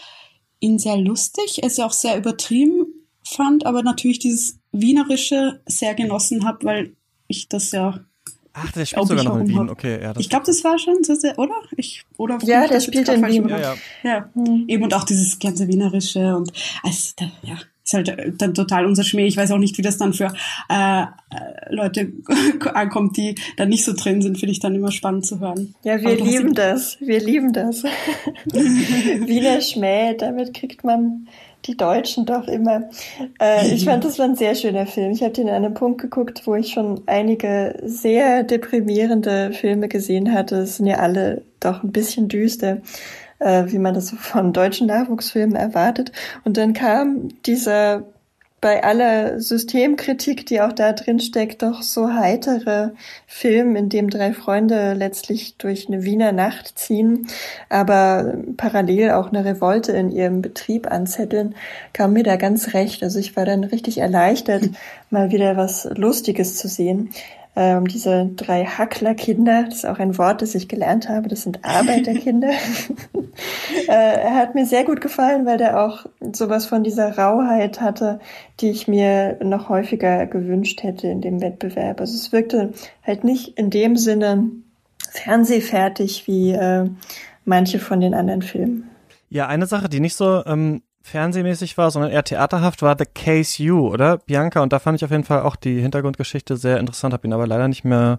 [0.60, 2.86] ihn sehr lustig, er ist ja auch sehr übertrieben
[3.22, 8.00] fand, aber natürlich dieses Wienerische sehr genossen habe, weil ich das ja
[8.58, 9.68] Ach, der spielt sogar noch in Wien.
[9.68, 10.14] Okay, ja.
[10.16, 11.56] ich glaube, das war schon so sehr, oder?
[11.76, 13.48] Ich, oder ja, der spielt in Wien.
[13.50, 13.74] Ja, ja.
[14.02, 14.30] ja.
[14.32, 14.64] Hm.
[14.66, 16.50] Eben und auch dieses ganze Wienerische und
[16.82, 19.26] also, ja, ist halt äh, dann total unser Schmäh.
[19.26, 20.32] Ich weiß auch nicht, wie das dann für
[20.68, 21.06] äh, äh
[21.70, 22.12] Leute
[22.74, 24.38] ankommt, die da nicht so drin sind.
[24.38, 25.74] Finde ich dann immer spannend zu hören.
[25.84, 26.98] Ja, wir lieben das.
[27.00, 27.84] Wir lieben das.
[28.52, 31.28] Wiener Schmäh, damit kriegt man
[31.66, 32.90] die Deutschen doch immer.
[33.40, 35.12] Äh, ich fand, das war ein sehr schöner Film.
[35.12, 40.32] Ich habe den an einem Punkt geguckt, wo ich schon einige sehr deprimierende Filme gesehen
[40.32, 40.56] hatte.
[40.56, 42.78] Es sind ja alle doch ein bisschen düster,
[43.38, 46.12] äh, wie man das von deutschen Nachwuchsfilmen erwartet.
[46.44, 48.04] Und dann kam dieser
[48.60, 52.92] bei aller Systemkritik, die auch da drin steckt, doch so heitere
[53.26, 57.28] Film, in dem drei Freunde letztlich durch eine Wiener Nacht ziehen,
[57.68, 61.54] aber parallel auch eine Revolte in ihrem Betrieb anzetteln,
[61.92, 63.02] kam mir da ganz recht.
[63.02, 64.64] Also ich war dann richtig erleichtert,
[65.10, 67.10] mal wieder was Lustiges zu sehen
[67.56, 71.64] ähm, diese drei Hacklerkinder, das ist auch ein Wort, das ich gelernt habe, das sind
[71.64, 72.50] Arbeiterkinder.
[73.88, 78.20] äh, er hat mir sehr gut gefallen, weil der auch sowas von dieser Rauheit hatte,
[78.60, 82.00] die ich mir noch häufiger gewünscht hätte in dem Wettbewerb.
[82.00, 84.50] Also es wirkte halt nicht in dem Sinne
[85.10, 86.88] fernsehfertig wie äh,
[87.44, 88.90] manche von den anderen Filmen.
[89.28, 93.62] Ja, eine Sache, die nicht so ähm, fernsehmäßig war, sondern eher theaterhaft, war The Case
[93.62, 94.18] You, oder?
[94.18, 97.32] Bianca, und da fand ich auf jeden Fall auch die Hintergrundgeschichte sehr interessant, habe ihn
[97.32, 98.18] aber leider nicht mehr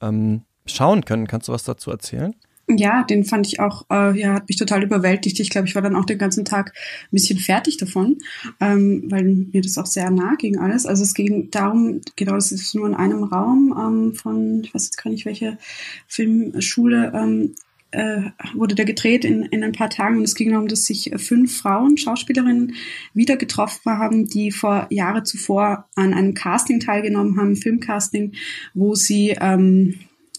[0.00, 1.26] ähm, schauen können.
[1.26, 2.34] Kannst du was dazu erzählen?
[2.68, 5.40] Ja, den fand ich auch, äh, ja, hat mich total überwältigt.
[5.40, 6.72] Ich glaube, ich war dann auch den ganzen Tag
[7.04, 8.18] ein bisschen fertig davon,
[8.60, 10.86] ähm, weil mir das auch sehr nah ging alles.
[10.86, 14.86] Also es ging darum, genau, das ist nur in einem Raum ähm, von, ich weiß
[14.86, 15.58] jetzt gar nicht welche
[16.06, 17.54] Filmschule, ähm,
[17.92, 21.12] äh, wurde der gedreht in, in ein paar Tagen und es ging darum, dass sich
[21.16, 22.74] fünf Frauen, Schauspielerinnen,
[23.14, 28.32] wieder getroffen haben, die vor Jahre zuvor an einem Casting teilgenommen haben, Filmcasting,
[28.74, 29.94] wo sie ähm,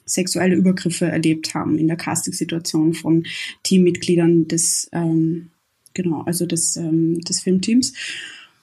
[0.06, 3.26] sexuelle Übergriffe erlebt haben in der Castingsituation von
[3.64, 5.50] Teammitgliedern des, ähm,
[5.94, 7.94] genau, also des, ähm, des Filmteams.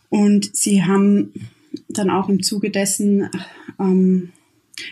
[0.08, 1.32] Und sie haben
[1.88, 3.30] dann auch im Zuge dessen
[3.78, 4.32] ähm,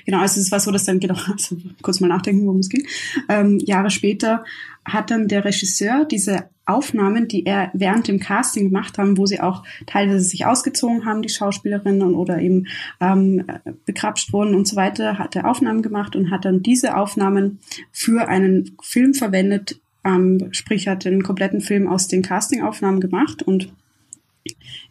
[0.05, 2.87] Genau, also es war so, dass dann, genau, also kurz mal nachdenken, worum es ging.
[3.29, 4.45] Ähm, Jahre später
[4.85, 9.41] hat dann der Regisseur diese Aufnahmen, die er während dem Casting gemacht haben, wo sie
[9.41, 12.67] auch teilweise sich ausgezogen haben, die Schauspielerinnen oder eben
[13.01, 13.45] ähm,
[13.87, 17.59] bekrapscht wurden und so weiter, hat er Aufnahmen gemacht und hat dann diese Aufnahmen
[17.91, 23.73] für einen Film verwendet, ähm, sprich hat den kompletten Film aus den Castingaufnahmen gemacht und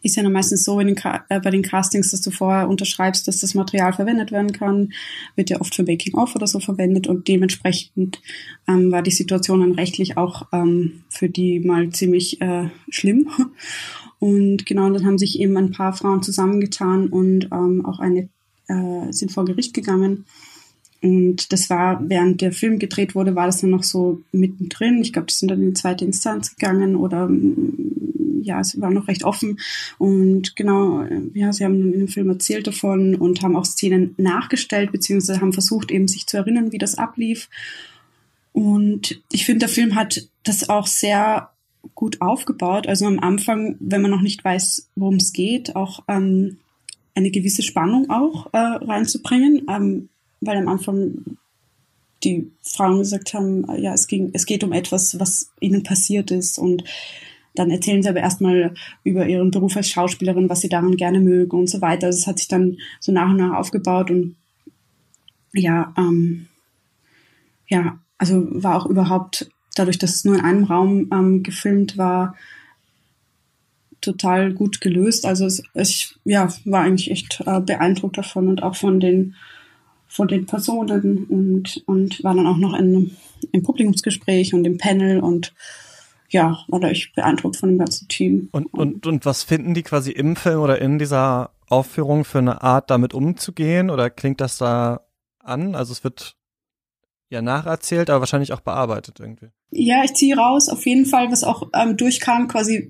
[0.02, 0.96] ist ja meistens so den,
[1.28, 4.92] äh, bei den Castings, dass du vorher unterschreibst, dass das Material verwendet werden kann.
[5.36, 8.20] Wird ja oft für Making-of oder so verwendet und dementsprechend
[8.66, 13.28] ähm, war die Situation dann rechtlich auch ähm, für die mal ziemlich äh, schlimm.
[14.20, 18.28] Und genau, dann haben sich eben ein paar Frauen zusammengetan und ähm, auch eine
[18.66, 20.24] äh, sind vor Gericht gegangen.
[21.00, 25.00] Und das war, während der Film gedreht wurde, war das dann noch so mittendrin.
[25.00, 27.30] Ich glaube, die sind dann in zweite Instanz gegangen oder
[28.42, 29.60] ja, es war noch recht offen.
[29.98, 34.90] Und genau, ja, sie haben in dem Film erzählt davon und haben auch Szenen nachgestellt,
[34.90, 37.48] beziehungsweise haben versucht, eben sich zu erinnern, wie das ablief.
[38.52, 41.50] Und ich finde, der Film hat das auch sehr
[41.94, 42.86] gut aufgebaut.
[42.86, 46.58] Also am Anfang, wenn man noch nicht weiß, worum es geht, auch ähm,
[47.14, 50.08] eine gewisse Spannung auch äh, reinzubringen, ähm,
[50.40, 51.38] weil am Anfang
[52.24, 56.58] die Frauen gesagt haben, ja, es ging, es geht um etwas, was ihnen passiert ist
[56.58, 56.84] und
[57.54, 58.74] dann erzählen sie aber erstmal
[59.04, 62.06] über ihren Beruf als Schauspielerin, was sie daran gerne mögen und so weiter.
[62.06, 64.36] Also es hat sich dann so nach und nach aufgebaut und
[65.52, 66.46] ja, ähm,
[67.66, 72.34] ja, also war auch überhaupt dadurch, dass es nur in einem Raum ähm, gefilmt war,
[74.00, 75.26] total gut gelöst.
[75.26, 79.34] Also es, ich ja, war eigentlich echt äh, beeindruckt davon und auch von den
[80.08, 83.16] von den Personen und und war dann auch noch in,
[83.52, 85.54] im Publikumsgespräch und im Panel und
[86.30, 88.48] ja, da echt beeindruckt von dem ganzen Team.
[88.52, 92.62] Und, und, und was finden die quasi im Film oder in dieser Aufführung für eine
[92.62, 93.90] Art, damit umzugehen?
[93.90, 95.00] Oder klingt das da
[95.38, 95.74] an?
[95.74, 96.36] Also es wird
[97.30, 99.48] ja nacherzählt, aber wahrscheinlich auch bearbeitet irgendwie.
[99.70, 102.88] Ja, ich ziehe raus, auf jeden Fall, was auch ähm, durchkam, quasi,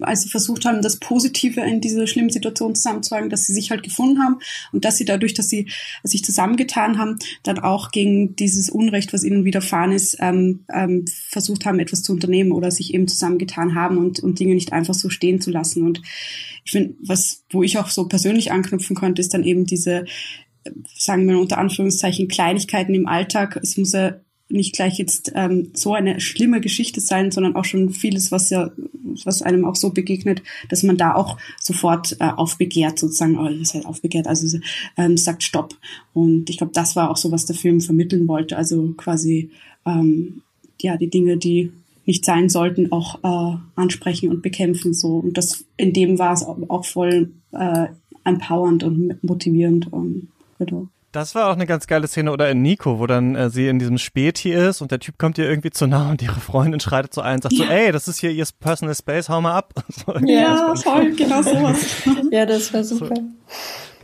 [0.00, 3.84] als sie versucht haben, das Positive in diese schlimmen Situation zusammenzutragen, dass sie sich halt
[3.84, 4.40] gefunden haben
[4.72, 5.70] und dass sie dadurch, dass sie
[6.02, 11.64] sich zusammengetan haben, dann auch gegen dieses Unrecht, was ihnen widerfahren ist, ähm, ähm, versucht
[11.64, 15.10] haben, etwas zu unternehmen oder sich eben zusammengetan haben und, und Dinge nicht einfach so
[15.10, 15.84] stehen zu lassen.
[15.84, 16.02] Und
[16.64, 20.06] ich finde, was, wo ich auch so persönlich anknüpfen konnte, ist dann eben diese
[20.94, 23.58] sagen wir unter Anführungszeichen Kleinigkeiten im Alltag.
[23.62, 24.16] Es muss ja
[24.48, 28.70] nicht gleich jetzt ähm, so eine schlimme Geschichte sein, sondern auch schon vieles, was ja,
[29.24, 33.74] was einem auch so begegnet, dass man da auch sofort äh, aufbegehrt, sozusagen, oh, das
[33.74, 34.58] heißt aufbegehrt, also
[34.96, 35.74] ähm, sagt Stopp.
[36.12, 38.56] Und ich glaube, das war auch so, was der Film vermitteln wollte.
[38.56, 39.50] Also quasi
[39.86, 40.42] ähm,
[40.80, 41.72] ja die Dinge, die
[42.06, 44.92] nicht sein sollten, auch äh, ansprechen und bekämpfen.
[44.92, 45.16] So.
[45.16, 47.86] Und das in dem war es auch voll äh,
[48.24, 49.92] empowernd und motivierend.
[49.92, 50.28] Und,
[50.64, 50.88] genau.
[51.14, 53.78] Das war auch eine ganz geile Szene oder in Nico, wo dann äh, sie in
[53.78, 57.14] diesem Späti ist und der Typ kommt ihr irgendwie zu nah und ihre Freundin schreitet
[57.14, 57.66] so ein und sagt ja.
[57.66, 59.74] so, ey, das ist hier ihr Personal Space, hau mal ab.
[60.04, 62.02] So, ja, voll, genau sowas.
[62.32, 63.14] ja, das war super.
[63.14, 63.22] So.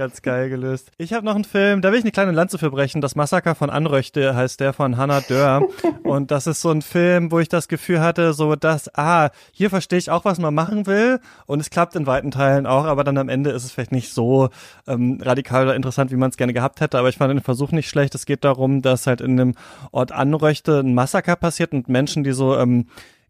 [0.00, 0.92] Ganz geil gelöst.
[0.96, 3.02] Ich habe noch einen Film, da will ich eine kleine Lanze für brechen.
[3.02, 5.68] Das Massaker von Anröchte heißt der von Hannah Dörr.
[6.04, 9.68] Und das ist so ein Film, wo ich das Gefühl hatte, so dass, ah, hier
[9.68, 11.20] verstehe ich auch, was man machen will.
[11.44, 14.14] Und es klappt in weiten Teilen auch, aber dann am Ende ist es vielleicht nicht
[14.14, 14.48] so
[14.86, 16.98] ähm, radikal oder interessant, wie man es gerne gehabt hätte.
[16.98, 18.14] Aber ich fand den Versuch nicht schlecht.
[18.14, 19.54] Es geht darum, dass halt in dem
[19.92, 22.86] Ort Anröchte ein Massaker passiert und Menschen, die so ähm,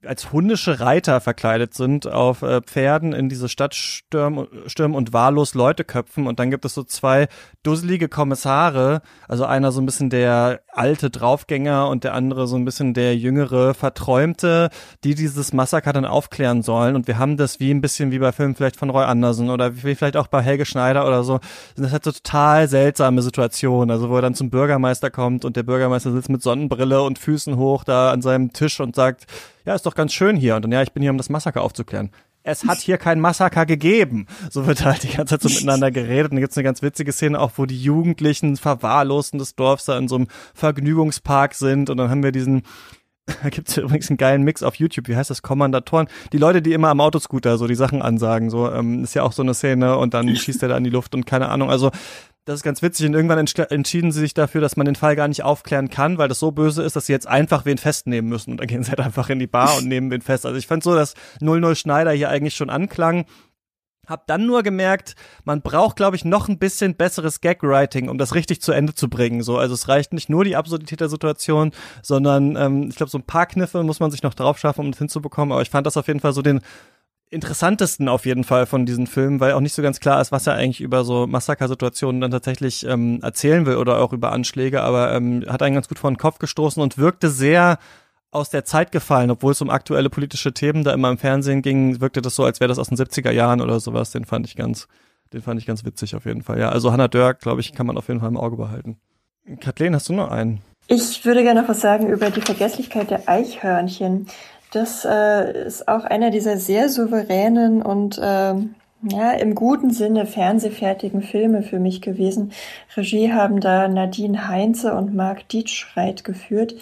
[0.06, 5.54] als hundische Reiter verkleidet sind, auf äh, Pferden in diese Stadt stürmen, stürmen und wahllos
[5.54, 6.26] Leute köpfen.
[6.26, 7.28] Und dann gibt es so zwei
[7.62, 12.64] dusselige Kommissare, also einer so ein bisschen der alte Draufgänger und der andere so ein
[12.64, 14.70] bisschen der jüngere Verträumte,
[15.04, 16.96] die dieses Massaker dann aufklären sollen.
[16.96, 19.82] Und wir haben das wie ein bisschen wie bei Filmen vielleicht von Roy Anderson oder
[19.82, 21.40] wie vielleicht auch bei Helge Schneider oder so.
[21.76, 23.90] Das halt so total seltsame Situation.
[23.90, 27.56] Also wo er dann zum Bürgermeister kommt und der Bürgermeister sitzt mit Sonnenbrille und Füßen
[27.56, 29.26] hoch da an seinem Tisch und sagt,
[29.70, 30.56] ja, ist doch ganz schön hier.
[30.56, 32.10] Und dann, ja, ich bin hier, um das Massaker aufzuklären.
[32.42, 34.26] Es hat hier kein Massaker gegeben.
[34.50, 36.32] So wird halt die ganze Zeit so miteinander geredet.
[36.32, 39.96] Und dann gibt's eine ganz witzige Szene auch, wo die Jugendlichen Verwahrlosten des Dorfs da
[39.96, 41.88] in so einem Vergnügungspark sind.
[41.88, 42.62] Und dann haben wir diesen,
[43.42, 46.72] da gibt's übrigens einen geilen Mix auf YouTube, wie heißt das, Kommandatoren, die Leute, die
[46.72, 49.96] immer am Autoscooter so die Sachen ansagen, so, ähm, ist ja auch so eine Szene
[49.98, 51.92] und dann schießt er da in die Luft und keine Ahnung, also
[52.44, 53.06] das ist ganz witzig.
[53.06, 56.28] Und irgendwann entschieden sie sich dafür, dass man den Fall gar nicht aufklären kann, weil
[56.28, 58.52] das so böse ist, dass sie jetzt einfach wen festnehmen müssen.
[58.52, 60.46] Und dann gehen sie halt einfach in die Bar und nehmen wen fest.
[60.46, 63.26] Also ich fand so, dass 00 Schneider hier eigentlich schon anklang.
[64.06, 65.14] Hab dann nur gemerkt,
[65.44, 69.08] man braucht, glaube ich, noch ein bisschen besseres Gag-Writing, um das richtig zu Ende zu
[69.08, 69.42] bringen.
[69.42, 71.70] So, also es reicht nicht nur die Absurdität der Situation,
[72.02, 74.90] sondern ähm, ich glaube, so ein paar Kniffe muss man sich noch drauf schaffen, um
[74.90, 75.52] das hinzubekommen.
[75.52, 76.60] Aber ich fand das auf jeden Fall so den
[77.30, 80.46] interessantesten auf jeden Fall von diesen Filmen, weil auch nicht so ganz klar ist, was
[80.46, 85.12] er eigentlich über so Massakersituationen dann tatsächlich ähm, erzählen will oder auch über Anschläge, aber
[85.14, 87.78] ähm, hat einen ganz gut vor den Kopf gestoßen und wirkte sehr
[88.32, 92.00] aus der Zeit gefallen, obwohl es um aktuelle politische Themen da immer im Fernsehen ging,
[92.00, 94.10] wirkte das so, als wäre das aus den 70er Jahren oder sowas.
[94.10, 94.88] Den fand ich ganz,
[95.32, 96.58] den fand ich ganz witzig auf jeden Fall.
[96.58, 98.98] Ja, also Hannah Dörr, glaube ich, kann man auf jeden Fall im Auge behalten.
[99.60, 100.60] Kathleen, hast du noch einen?
[100.86, 104.26] Ich würde gerne noch was sagen über die Vergesslichkeit der Eichhörnchen.
[104.72, 108.54] Das äh, ist auch einer dieser sehr souveränen und äh,
[109.02, 112.52] ja, im guten Sinne fernsehfertigen Filme für mich gewesen.
[112.96, 116.74] Regie haben da Nadine Heinze und Marc Dietschreit geführt.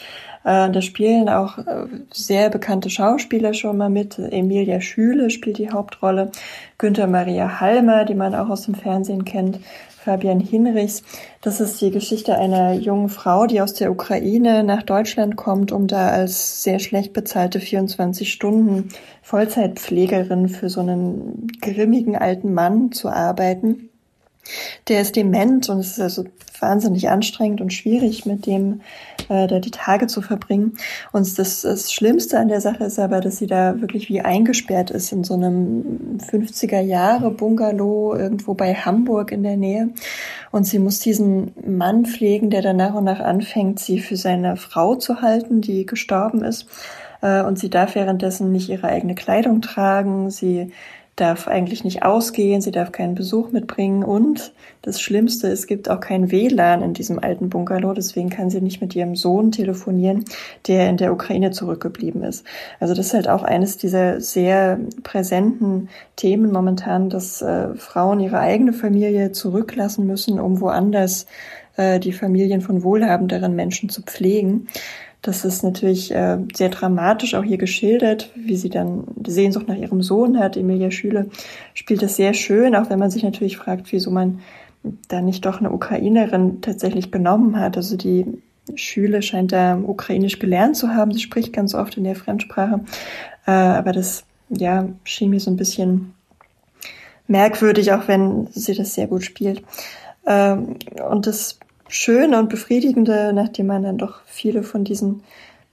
[0.42, 4.18] Äh, da spielen auch äh, sehr bekannte Schauspieler schon mal mit.
[4.18, 6.32] Emilia Schüle spielt die Hauptrolle.
[6.76, 9.60] Günther Maria Halmer, die man auch aus dem Fernsehen kennt.
[10.08, 11.02] Fabian Hinrichs.
[11.42, 15.86] Das ist die Geschichte einer jungen Frau, die aus der Ukraine nach Deutschland kommt, um
[15.86, 18.88] da als sehr schlecht bezahlte 24 Stunden
[19.20, 23.90] Vollzeitpflegerin für so einen grimmigen alten Mann zu arbeiten.
[24.88, 26.24] Der ist dement und es ist also
[26.60, 28.80] wahnsinnig anstrengend und schwierig, mit dem
[29.28, 30.76] äh, da die Tage zu verbringen.
[31.12, 34.90] Und das, das Schlimmste an der Sache ist aber, dass sie da wirklich wie eingesperrt
[34.90, 39.90] ist in so einem 50er Jahre Bungalow irgendwo bei Hamburg in der Nähe.
[40.50, 44.56] Und sie muss diesen Mann pflegen, der dann nach und nach anfängt, sie für seine
[44.56, 46.66] Frau zu halten, die gestorben ist.
[47.20, 50.30] Äh, und sie darf währenddessen nicht ihre eigene Kleidung tragen.
[50.30, 50.72] Sie
[51.20, 54.52] darf eigentlich nicht ausgehen, sie darf keinen Besuch mitbringen und
[54.82, 58.80] das Schlimmste, es gibt auch kein WLAN in diesem alten Bungalow, deswegen kann sie nicht
[58.80, 60.24] mit ihrem Sohn telefonieren,
[60.66, 62.44] der in der Ukraine zurückgeblieben ist.
[62.78, 68.38] Also das ist halt auch eines dieser sehr präsenten Themen momentan, dass äh, Frauen ihre
[68.38, 71.26] eigene Familie zurücklassen müssen, um woanders
[71.76, 74.68] äh, die Familien von wohlhabenderen Menschen zu pflegen.
[75.28, 79.76] Das ist natürlich äh, sehr dramatisch auch hier geschildert, wie sie dann die Sehnsucht nach
[79.76, 80.56] ihrem Sohn hat.
[80.56, 81.28] Emilia Schüle
[81.74, 84.40] spielt das sehr schön, auch wenn man sich natürlich fragt, wieso man
[85.08, 87.76] da nicht doch eine Ukrainerin tatsächlich genommen hat.
[87.76, 88.24] Also die
[88.74, 91.12] Schüle scheint da ukrainisch gelernt zu haben.
[91.12, 92.80] Sie spricht ganz oft in der Fremdsprache.
[93.46, 96.14] Äh, aber das, ja, schien mir so ein bisschen
[97.26, 99.62] merkwürdig, auch wenn sie das sehr gut spielt.
[100.26, 100.76] Ähm,
[101.06, 101.58] und das
[101.88, 105.22] Schöne und Befriedigende, nachdem man dann doch viele von diesen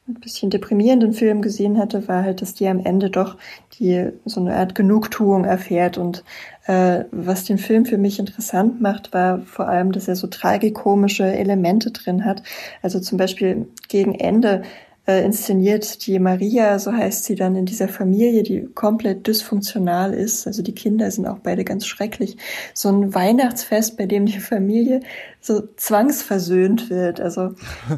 [0.08, 3.38] ein bisschen deprimierenden Film gesehen hatte, war halt, dass die am Ende doch
[3.80, 5.98] die so eine Art Genugtuung erfährt.
[5.98, 6.24] Und
[6.68, 11.26] äh, was den Film für mich interessant macht, war vor allem, dass er so tragikomische
[11.26, 12.44] Elemente drin hat.
[12.84, 14.62] Also zum Beispiel gegen Ende
[15.08, 20.48] äh, inszeniert die Maria, so heißt sie dann in dieser Familie, die komplett dysfunktional ist.
[20.48, 22.38] Also die Kinder sind auch beide ganz schrecklich.
[22.74, 25.02] So ein Weihnachtsfest, bei dem die Familie
[25.42, 27.22] so zwangsversöhnt wird.
[27.22, 27.52] Also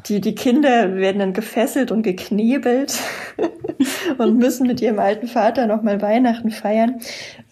[0.07, 2.99] die, die Kinder werden dann gefesselt und geknebelt
[4.17, 6.99] und müssen mit ihrem alten Vater nochmal Weihnachten feiern.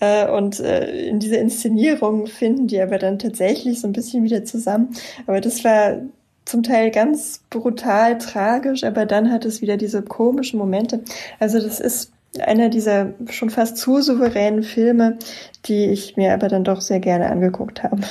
[0.02, 4.44] Äh, und äh, in dieser Inszenierung finden die aber dann tatsächlich so ein bisschen wieder
[4.44, 4.90] zusammen.
[5.28, 6.02] Aber das war
[6.46, 11.04] zum Teil ganz brutal tragisch, aber dann hat es wieder diese komischen Momente.
[11.40, 15.18] Also das ist einer dieser schon fast zu souveränen Filme,
[15.66, 18.02] die ich mir aber dann doch sehr gerne angeguckt habe.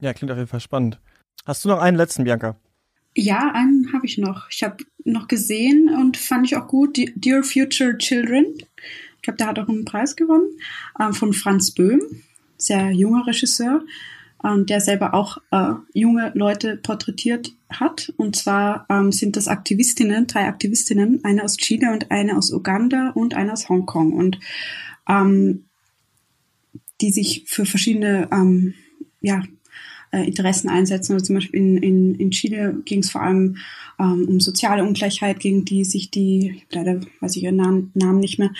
[0.00, 0.98] Ja, klingt auf jeden Fall spannend.
[1.44, 2.56] Hast du noch einen letzten, Bianca?
[3.14, 4.48] Ja, einen habe ich noch.
[4.50, 8.46] Ich habe noch gesehen und fand ich auch gut, Dear Future Children.
[9.16, 10.48] Ich glaube, der hat auch einen Preis gewonnen
[10.98, 12.00] äh, von Franz Böhm,
[12.56, 13.82] sehr junger Regisseur
[14.44, 18.12] ähm, der selber auch äh, junge Leute porträtiert hat.
[18.16, 23.10] Und zwar ähm, sind das Aktivistinnen, drei Aktivistinnen, eine aus Chile und eine aus Uganda
[23.10, 24.12] und eine aus Hongkong.
[24.12, 24.38] Und
[25.08, 25.64] ähm,
[27.00, 28.74] die sich für verschiedene ähm,
[29.20, 29.42] ja,
[30.10, 31.12] äh, Interessen einsetzen.
[31.12, 33.56] Also zum Beispiel in, in, in Chile ging es vor allem
[33.98, 38.38] ähm, um soziale Ungleichheit, gegen die sich die, leider weiß ich ihren Namen, Namen nicht
[38.38, 38.50] mehr,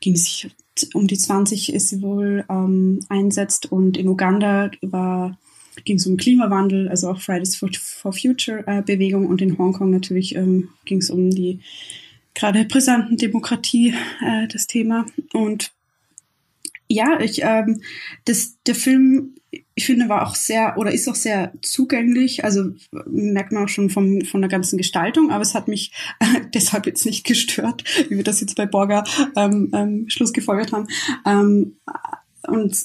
[0.00, 0.50] ging sich
[0.92, 5.38] um die 20 ist sie wohl ähm, einsetzt und in Uganda war
[5.84, 9.90] ging es um Klimawandel, also auch Fridays for, for Future äh, Bewegung und in Hongkong
[9.90, 11.60] natürlich ähm, ging es um die
[12.34, 15.72] gerade brisanten Demokratie äh, das Thema und
[16.88, 17.82] ja, ich ähm,
[18.24, 19.34] das der Film
[19.74, 22.44] ich finde, war auch sehr oder ist auch sehr zugänglich.
[22.44, 22.72] Also
[23.06, 26.86] merkt man auch schon vom, von der ganzen Gestaltung, aber es hat mich äh, deshalb
[26.86, 29.04] jetzt nicht gestört, wie wir das jetzt bei Borger
[29.36, 30.88] ähm, ähm, Schluss gefolgert haben.
[31.26, 31.76] Ähm,
[32.48, 32.76] und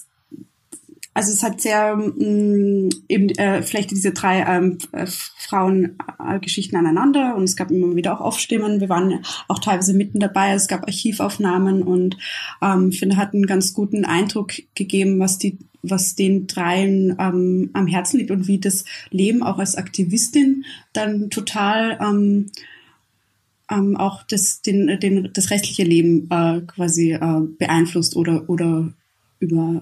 [1.13, 7.43] also es hat sehr mh, eben äh, vielleicht diese drei ähm, äh, Frauengeschichten aneinander und
[7.43, 8.79] es gab immer wieder auch Aufstimmen.
[8.79, 10.53] Wir waren auch teilweise mitten dabei.
[10.53, 12.17] Es gab Archivaufnahmen und
[12.61, 17.87] ähm, finde hat einen ganz guten Eindruck gegeben, was die was den dreien ähm, am
[17.87, 22.51] Herzen liegt und wie das Leben auch als Aktivistin dann total ähm,
[23.69, 28.93] ähm, auch das, den, den, das restliche Leben äh, quasi äh, beeinflusst oder, oder
[29.39, 29.81] über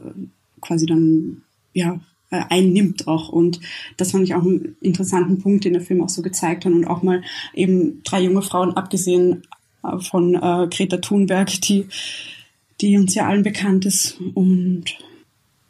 [0.62, 1.42] quasi dann
[1.74, 2.00] ja
[2.32, 3.30] äh, einnimmt auch.
[3.30, 3.60] Und
[3.98, 6.86] das fand ich auch einen interessanten Punkt, den der Film auch so gezeigt hat und
[6.86, 9.44] auch mal eben drei junge Frauen, abgesehen
[9.84, 11.88] äh, von äh, Greta Thunberg, die,
[12.82, 14.20] die uns ja allen bekannt ist.
[14.34, 14.86] Und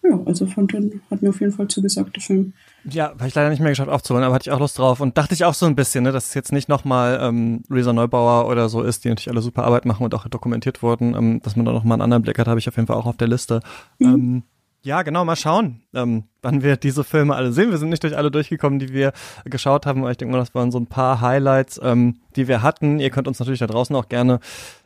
[0.03, 2.53] ja, also fand den, hat mir auf jeden Fall zugesagt, der Film.
[2.89, 5.01] Ja, habe ich leider nicht mehr geschafft aufzuholen, aber hatte ich auch Lust drauf.
[5.01, 7.91] Und dachte ich auch so ein bisschen, ne, dass es jetzt nicht nochmal ähm, Reza
[7.91, 11.41] Neubauer oder so ist, die natürlich alle super Arbeit machen und auch dokumentiert wurden, ähm,
[11.41, 13.17] dass man da nochmal einen anderen Blick hat, habe ich auf jeden Fall auch auf
[13.17, 13.59] der Liste.
[13.99, 14.07] Mhm.
[14.07, 14.43] Ähm,
[14.81, 17.69] ja, genau, mal schauen, ähm, wann wir diese Filme alle sehen.
[17.69, 19.11] Wir sind nicht durch alle durchgekommen, die wir
[19.45, 22.61] geschaut haben, aber ich denke mal, das waren so ein paar Highlights, ähm, die wir
[22.61, 22.99] hatten.
[22.99, 24.39] Ihr könnt uns natürlich da draußen auch gerne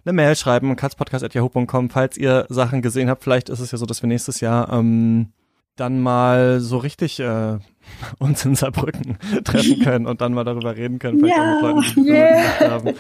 [0.04, 3.24] eine Mail schreiben, katzpodcast.yahoo.com, falls ihr Sachen gesehen habt.
[3.24, 5.32] Vielleicht ist es ja so, dass wir nächstes Jahr ähm,
[5.76, 7.60] dann mal so richtig äh,
[8.18, 11.86] uns in Saarbrücken treffen können und dann mal darüber reden können, vielleicht ja, auch mit
[11.86, 12.72] Leuten, die yeah.
[12.72, 12.94] haben.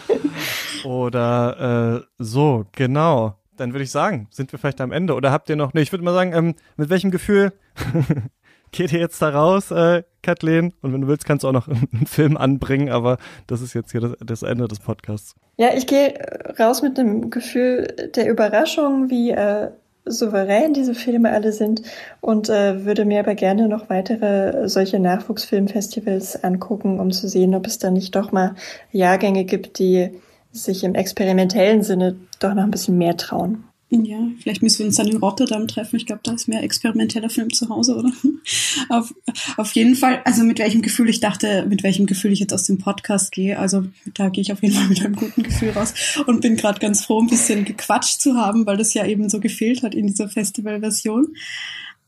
[0.83, 5.15] Oder äh, so, genau dann würde ich sagen, sind wir vielleicht am Ende.
[5.15, 7.53] Oder habt ihr noch, nee, ich würde mal sagen, ähm, mit welchem Gefühl
[8.71, 10.73] geht ihr jetzt da raus, äh, Kathleen?
[10.81, 13.91] Und wenn du willst, kannst du auch noch einen Film anbringen, aber das ist jetzt
[13.91, 15.35] hier das, das Ende des Podcasts.
[15.57, 16.13] Ja, ich gehe
[16.59, 19.69] raus mit dem Gefühl der Überraschung, wie äh,
[20.05, 21.81] souverän diese Filme alle sind
[22.19, 27.65] und äh, würde mir aber gerne noch weitere solche Nachwuchsfilmfestivals angucken, um zu sehen, ob
[27.67, 28.55] es da nicht doch mal
[28.91, 30.11] Jahrgänge gibt, die
[30.53, 33.65] sich im experimentellen Sinne doch noch ein bisschen mehr trauen.
[33.89, 35.97] Ja, vielleicht müssen wir uns dann in Rotterdam treffen.
[35.97, 38.11] Ich glaube, da ist mehr experimenteller Film zu Hause, oder?
[38.89, 39.13] auf,
[39.55, 42.63] auf jeden Fall, also mit welchem Gefühl ich dachte, mit welchem Gefühl ich jetzt aus
[42.63, 43.59] dem Podcast gehe.
[43.59, 43.85] Also
[44.15, 45.93] da gehe ich auf jeden Fall mit einem guten Gefühl raus
[46.25, 49.39] und bin gerade ganz froh, ein bisschen gequatscht zu haben, weil das ja eben so
[49.39, 51.35] gefehlt hat in dieser Festivalversion.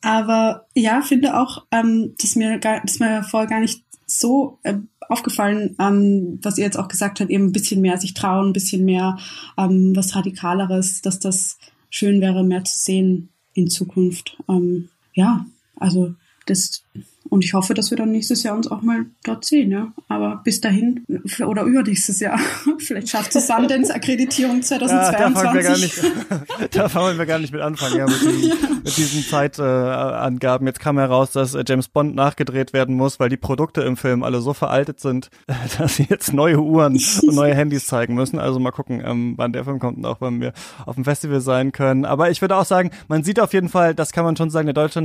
[0.01, 4.75] Aber ja, finde auch, ähm, dass mir, gar, dass mir vorher gar nicht so äh,
[5.09, 8.53] aufgefallen, ähm, was ihr jetzt auch gesagt habt, eben ein bisschen mehr sich trauen, ein
[8.53, 9.17] bisschen mehr
[9.57, 11.57] ähm, was Radikaleres, dass das
[11.89, 14.37] schön wäre, mehr zu sehen in Zukunft.
[14.49, 15.45] Ähm, ja,
[15.77, 16.13] also
[16.45, 16.83] das
[17.27, 19.91] Und ich hoffe, dass wir dann nächstes Jahr uns auch mal dort sehen, ja.
[20.07, 21.03] Aber bis dahin
[21.45, 22.39] oder übernächstes Jahr.
[22.77, 25.11] Vielleicht schafft es Sundance-Akkreditierung 2022.
[25.17, 28.21] Ja, da, fangen wir gar nicht, da wollen wir gar nicht mit anfangen, ja, mit,
[28.21, 28.55] den, ja.
[28.83, 30.67] mit diesen Zeitangaben.
[30.67, 33.97] Äh, Jetzt kam heraus, dass äh, James Bond nachgedreht werden muss, weil die Produkte im
[33.97, 35.29] Film alle so veraltet sind,
[35.77, 38.39] dass sie jetzt neue Uhren und neue Handys zeigen müssen.
[38.39, 40.53] Also mal gucken, ähm, wann der Film kommt und auch wann wir
[40.85, 42.05] auf dem Festival sein können.
[42.05, 44.67] Aber ich würde auch sagen, man sieht auf jeden Fall, das kann man schon sagen,
[44.67, 45.01] der deutsche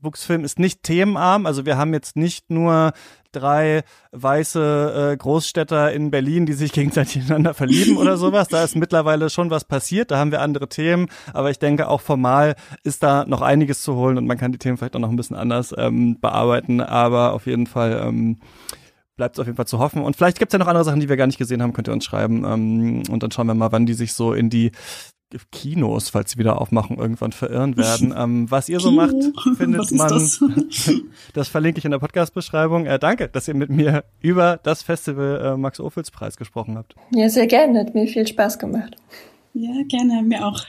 [0.00, 1.46] Nachwuchsfilm ist nicht themenarm.
[1.46, 2.92] Also wir haben jetzt nicht nur
[3.32, 3.82] drei
[4.12, 8.48] weiße äh, Großstädter in Berlin, die sich gegenseitig ineinander verlieben oder sowas.
[8.48, 12.00] Da ist mittlerweile schon was passiert, da haben wir andere Themen, aber ich denke auch
[12.00, 15.10] formal ist da noch einiges zu holen und man kann die Themen vielleicht auch noch
[15.10, 18.38] ein bisschen anders ähm, bearbeiten, aber auf jeden Fall ähm,
[19.16, 20.02] bleibt es auf jeden Fall zu hoffen.
[20.02, 21.88] Und vielleicht gibt es ja noch andere Sachen, die wir gar nicht gesehen haben, könnt
[21.88, 22.44] ihr uns schreiben.
[22.44, 24.72] Ähm, und dann schauen wir mal, wann die sich so in die
[25.52, 28.14] Kinos, falls sie wieder aufmachen, irgendwann verirren werden.
[28.20, 29.14] Ähm, was ihr so macht,
[29.56, 30.08] findet man.
[30.08, 30.42] Das?
[31.32, 31.48] das?
[31.48, 32.86] verlinke ich in der Podcast-Beschreibung.
[32.86, 36.94] Äh, danke, dass ihr mit mir über das Festival äh, Max Ophüls Preis gesprochen habt.
[37.14, 37.80] Ja, sehr gerne.
[37.80, 38.96] Hat mir viel Spaß gemacht.
[39.54, 40.60] Ja, gerne, mir auch.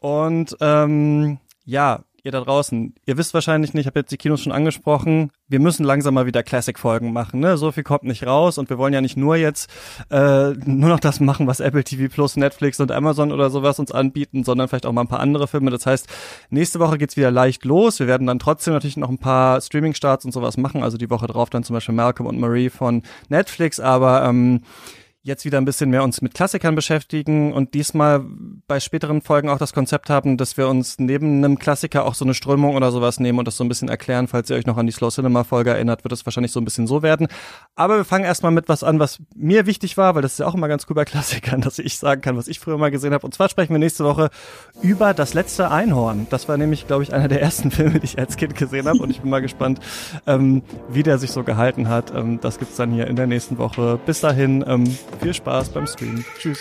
[0.00, 4.42] Und ähm, ja, ihr da draußen, ihr wisst wahrscheinlich nicht, ich habe jetzt die Kinos
[4.42, 7.56] schon angesprochen, wir müssen langsam mal wieder Classic-Folgen machen, ne?
[7.56, 9.70] So viel kommt nicht raus und wir wollen ja nicht nur jetzt
[10.10, 13.92] äh, nur noch das machen, was Apple TV Plus, Netflix und Amazon oder sowas uns
[13.92, 15.70] anbieten, sondern vielleicht auch mal ein paar andere Filme.
[15.70, 16.08] Das heißt,
[16.50, 17.98] nächste Woche geht's wieder leicht los.
[18.00, 20.82] Wir werden dann trotzdem natürlich noch ein paar Streaming-Starts und sowas machen.
[20.82, 24.62] Also die Woche drauf dann zum Beispiel Malcolm und Marie von Netflix, aber ähm,
[25.22, 28.24] jetzt wieder ein bisschen mehr uns mit Klassikern beschäftigen und diesmal
[28.66, 32.24] bei späteren Folgen auch das Konzept haben, dass wir uns neben einem Klassiker auch so
[32.24, 34.28] eine Strömung oder sowas nehmen und das so ein bisschen erklären.
[34.28, 36.64] Falls ihr euch noch an die Slow Cinema Folge erinnert, wird es wahrscheinlich so ein
[36.64, 37.26] bisschen so werden.
[37.74, 40.46] Aber wir fangen erstmal mit was an, was mir wichtig war, weil das ist ja
[40.46, 43.12] auch immer ganz cool bei Klassikern, dass ich sagen kann, was ich früher mal gesehen
[43.12, 43.26] habe.
[43.26, 44.30] Und zwar sprechen wir nächste Woche
[44.82, 46.28] über das letzte Einhorn.
[46.30, 48.98] Das war nämlich, glaube ich, einer der ersten Filme, die ich als Kind gesehen habe
[49.00, 49.80] und ich bin mal gespannt,
[50.26, 52.14] ähm, wie der sich so gehalten hat.
[52.14, 53.98] Ähm, das gibt's dann hier in der nächsten Woche.
[54.06, 54.84] Bis dahin, ähm,
[55.20, 56.24] viel Spaß beim Streamen.
[56.38, 56.58] Tschüss.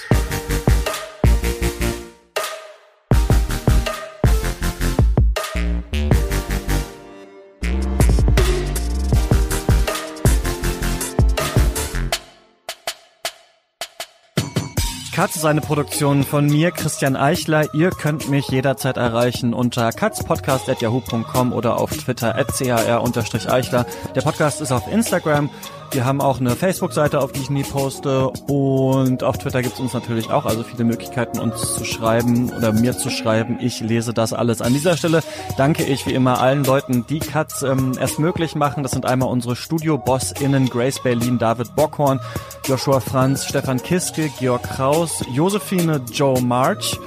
[15.18, 17.74] Katz ist eine Produktion von mir, Christian Eichler.
[17.74, 23.88] Ihr könnt mich jederzeit erreichen unter katzpodcast.yahoo.com oder auf Twitter at chr-eichler.
[24.14, 25.50] Der Podcast ist auf Instagram
[25.92, 28.30] wir haben auch eine Facebook-Seite, auf die ich nie poste.
[28.48, 32.74] Und auf Twitter gibt es uns natürlich auch, also viele Möglichkeiten, uns zu schreiben oder
[32.74, 33.58] mir zu schreiben.
[33.62, 34.62] Ich lese das alles.
[34.62, 35.24] An dieser Stelle
[35.58, 38.84] danke ich wie immer allen Leuten, die Cuts ähm, erst möglich machen.
[38.84, 42.20] Das sind einmal unsere Studio-BossInnen Grace Berlin, David Bockhorn,
[42.66, 46.98] Joshua Franz, Stefan Kiske, Georg Kraus, Josephine Joe March.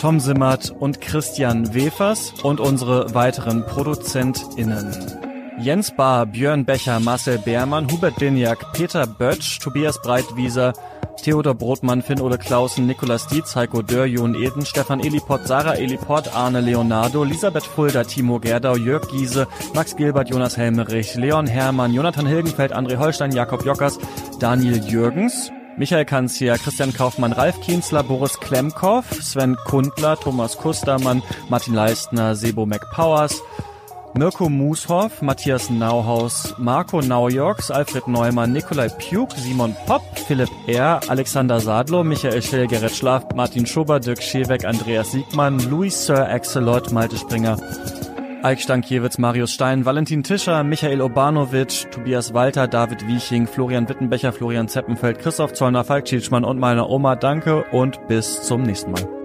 [0.00, 5.25] Tom Simmert und Christian Wefers und unsere weiteren ProduzentInnen.
[5.58, 10.74] Jens Bahr, Björn Becher, Marcel Beermann, Hubert Diniak, Peter Bötsch, Tobias Breitwieser,
[11.22, 16.60] Theodor Brotmann, Finn-Ole Klausen, Nikolas Dietz, Heiko Dörr, Jon Eden, Stefan Eliport, Sarah Eliport, Arne
[16.60, 22.72] Leonardo, Elisabeth Fulda, Timo Gerdau, Jörg Giese, Max Gilbert, Jonas Helmerich, Leon Hermann, Jonathan Hilgenfeld,
[22.72, 23.98] André Holstein, Jakob Jockers,
[24.38, 31.74] Daniel Jürgens, Michael Kanzia, Christian Kaufmann, Ralf Kienzler, Boris Klemkow, Sven Kundler, Thomas Kustermann, Martin
[31.74, 33.42] Leistner, Sebo McPowers,
[34.16, 41.60] Mirko Mushoff, Matthias Nauhaus, Marco Naujorks, Alfred Neumann, Nikolai Pjuk, Simon Popp, Philipp R., Alexander
[41.60, 47.18] Sadlo, Michael Schell, Gerrit Schlaf, Martin Schober, Dirk Scheweck, Andreas Siegmann, Louis Sir Axelot, Malte
[47.18, 47.58] Springer,
[48.42, 54.68] Eik Stankiewicz, Marius Stein, Valentin Tischer, Michael Obanovic, Tobias Walter, David Wieching, Florian Wittenbecher, Florian
[54.68, 57.16] Zeppenfeld, Christoph Zollner, Falk Schielschmann und meiner Oma.
[57.16, 59.15] Danke und bis zum nächsten Mal.